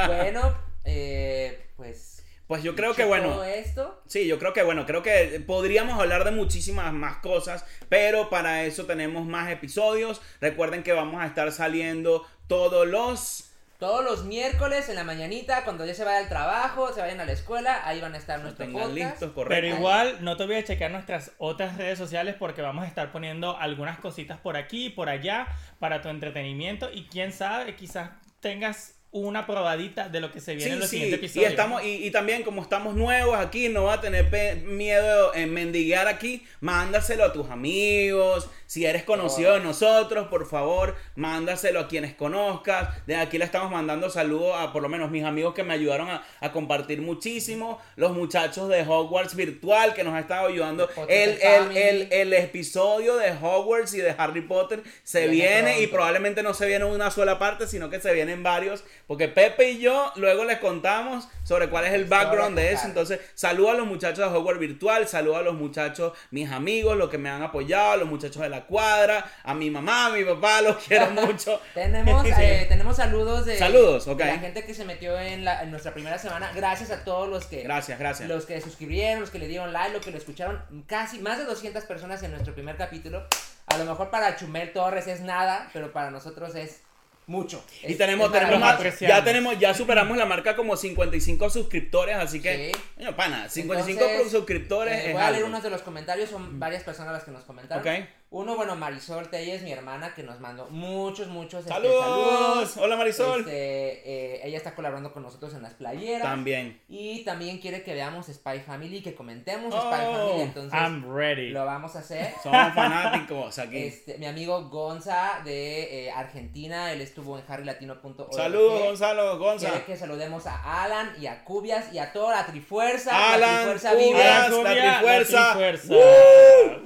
[0.07, 0.55] Bueno,
[0.85, 2.16] eh, pues.
[2.47, 3.29] Pues yo creo que bueno.
[3.29, 4.01] Todo esto.
[4.07, 8.63] Sí, yo creo que bueno, creo que podríamos hablar de muchísimas más cosas, pero para
[8.63, 10.21] eso tenemos más episodios.
[10.39, 15.85] Recuerden que vamos a estar saliendo todos los Todos los miércoles en la mañanita, cuando
[15.85, 18.65] ya se vaya al trabajo, se vayan a la escuela, ahí van a estar nuestro
[18.65, 19.11] tengan podcast.
[19.11, 19.49] listos, correcto.
[19.49, 23.55] Pero igual no te olvides checar nuestras otras redes sociales porque vamos a estar poniendo
[23.57, 25.47] algunas cositas por aquí y por allá
[25.79, 30.65] para tu entretenimiento y quién sabe, quizás tengas una probadita de lo que se viene
[30.69, 31.49] Sí, en los sí, siguientes y, episodios.
[31.51, 34.27] estamos, y, y también como estamos nuevos aquí, no va a tener
[34.65, 40.95] miedo en mendiguear aquí, mándaselo a tus amigos, si eres conocido de nosotros, por favor,
[41.15, 45.23] mándaselo a quienes conozcas, de aquí le estamos mandando saludos a por lo menos mis
[45.23, 50.13] amigos que me ayudaron a, a compartir muchísimo, los muchachos de Hogwarts Virtual que nos
[50.13, 55.27] han estado ayudando, el, el, el, el episodio de Hogwarts y de Harry Potter se
[55.27, 58.83] Viene viene y probablemente no se viene una sola parte, sino que se vienen varios,
[59.07, 62.87] porque Pepe y yo luego les contamos sobre cuál es el background de eso.
[62.87, 67.09] Entonces, saludo a los muchachos de Hogwarts Virtual, saludo a los muchachos, mis amigos, los
[67.09, 70.25] que me han apoyado, a los muchachos de la cuadra, a mi mamá, a mi
[70.25, 71.61] papá, los quiero mucho.
[71.73, 74.17] Tenemos, eh, tenemos saludos de, Saludos, ok.
[74.17, 76.51] de la gente que se metió en, la, en nuestra primera semana.
[76.53, 78.27] Gracias a todos los que Gracias, gracias.
[78.27, 80.61] los que suscribieron, los que le dieron like, los que lo escucharon.
[80.85, 83.25] Casi más de 200 personas en nuestro primer capítulo.
[83.67, 86.81] A lo mejor para Chumel Torres es nada, pero para nosotros es
[87.27, 87.63] mucho.
[87.83, 92.15] Y Es- tenemos, es tenemos más, ya tenemos, ya superamos la marca como 55 suscriptores,
[92.15, 92.79] así que, Sí.
[92.95, 95.49] coño, pana, 55 Entonces, suscriptores Eh, es voy a leer algo.
[95.49, 97.85] unos de los comentarios, son varias personas las que nos comentaron.
[97.85, 98.07] Ok.
[98.29, 102.75] Uno, bueno, Marisol Telles, mi hermana, que nos mandó muchos, muchos este, ¡Saludos!
[102.75, 103.39] Hola Marisol.
[103.39, 106.23] Este, eh, ella está colaborando con nosotros en las playeras.
[106.23, 106.81] También.
[106.89, 110.41] Y también quiere que veamos Spy Family, que comentemos Oh, Spy Family.
[110.41, 111.51] Entonces, I'm ready.
[111.51, 112.33] lo vamos a hacer.
[112.43, 113.77] Somos fanáticos aquí.
[113.83, 118.33] Este, mi amigo Gonza de eh, Argentina, él estuvo en harrylatino.org.
[118.33, 119.69] Saludos, Gonzalo, Gonza.
[119.69, 123.11] Quiere que saludemos a Alan y a Cubias y a toda la Trifuerza.
[123.11, 124.07] la Alan, Trifuerza Cubias.
[124.09, 124.23] vive.
[124.23, 125.51] la Cubia, Trifuerza.
[125.53, 125.93] Trifuerza.
[125.93, 126.81] Eh,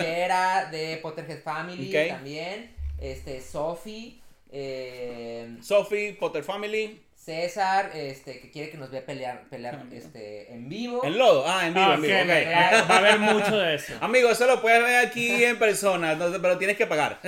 [0.00, 2.74] Yera de Potterhead Family también.
[2.98, 4.20] Este, Sophie.
[4.52, 7.00] eh, Sophie, Potter Family.
[7.16, 11.02] César, este, que quiere que nos vea pelear, pelear este, en vivo.
[11.06, 11.42] En lodo.
[11.46, 12.14] Ah, en vivo, Ah, en vivo.
[12.18, 12.26] ok.
[12.26, 13.94] me- Va a haber mucho de eso.
[14.02, 17.18] Amigo, eso lo puedes ver aquí en persona, pero tienes que pagar.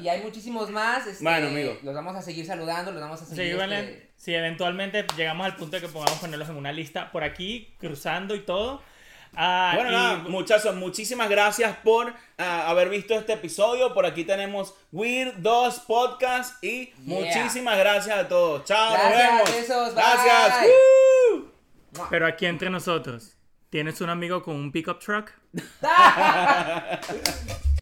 [0.00, 1.04] Y hay muchísimos más.
[1.08, 1.76] este, Bueno, amigo.
[1.82, 3.56] Los vamos a seguir saludando, los vamos a Sí, seguir.
[3.56, 7.24] Valen, este, si eventualmente llegamos al punto de que podamos ponerlos en una lista por
[7.24, 8.80] aquí, cruzando y todo.
[9.40, 13.94] Ah, Bueno, y- nada, muchachos, muchísimas gracias por ah, haber visto este episodio.
[13.94, 16.94] Por aquí tenemos Weird 2 Podcast y Yeah.
[17.04, 18.64] muchísimas gracias a todos.
[18.64, 19.52] Chao, Gracias, nos vemos.
[19.52, 20.66] besos, gracias.
[20.66, 21.52] ¡Woo!
[22.10, 23.36] Pero aquí entre nosotros,
[23.70, 25.30] ¿tienes un amigo con un pickup truck?
[25.82, 26.98] ¡Ah!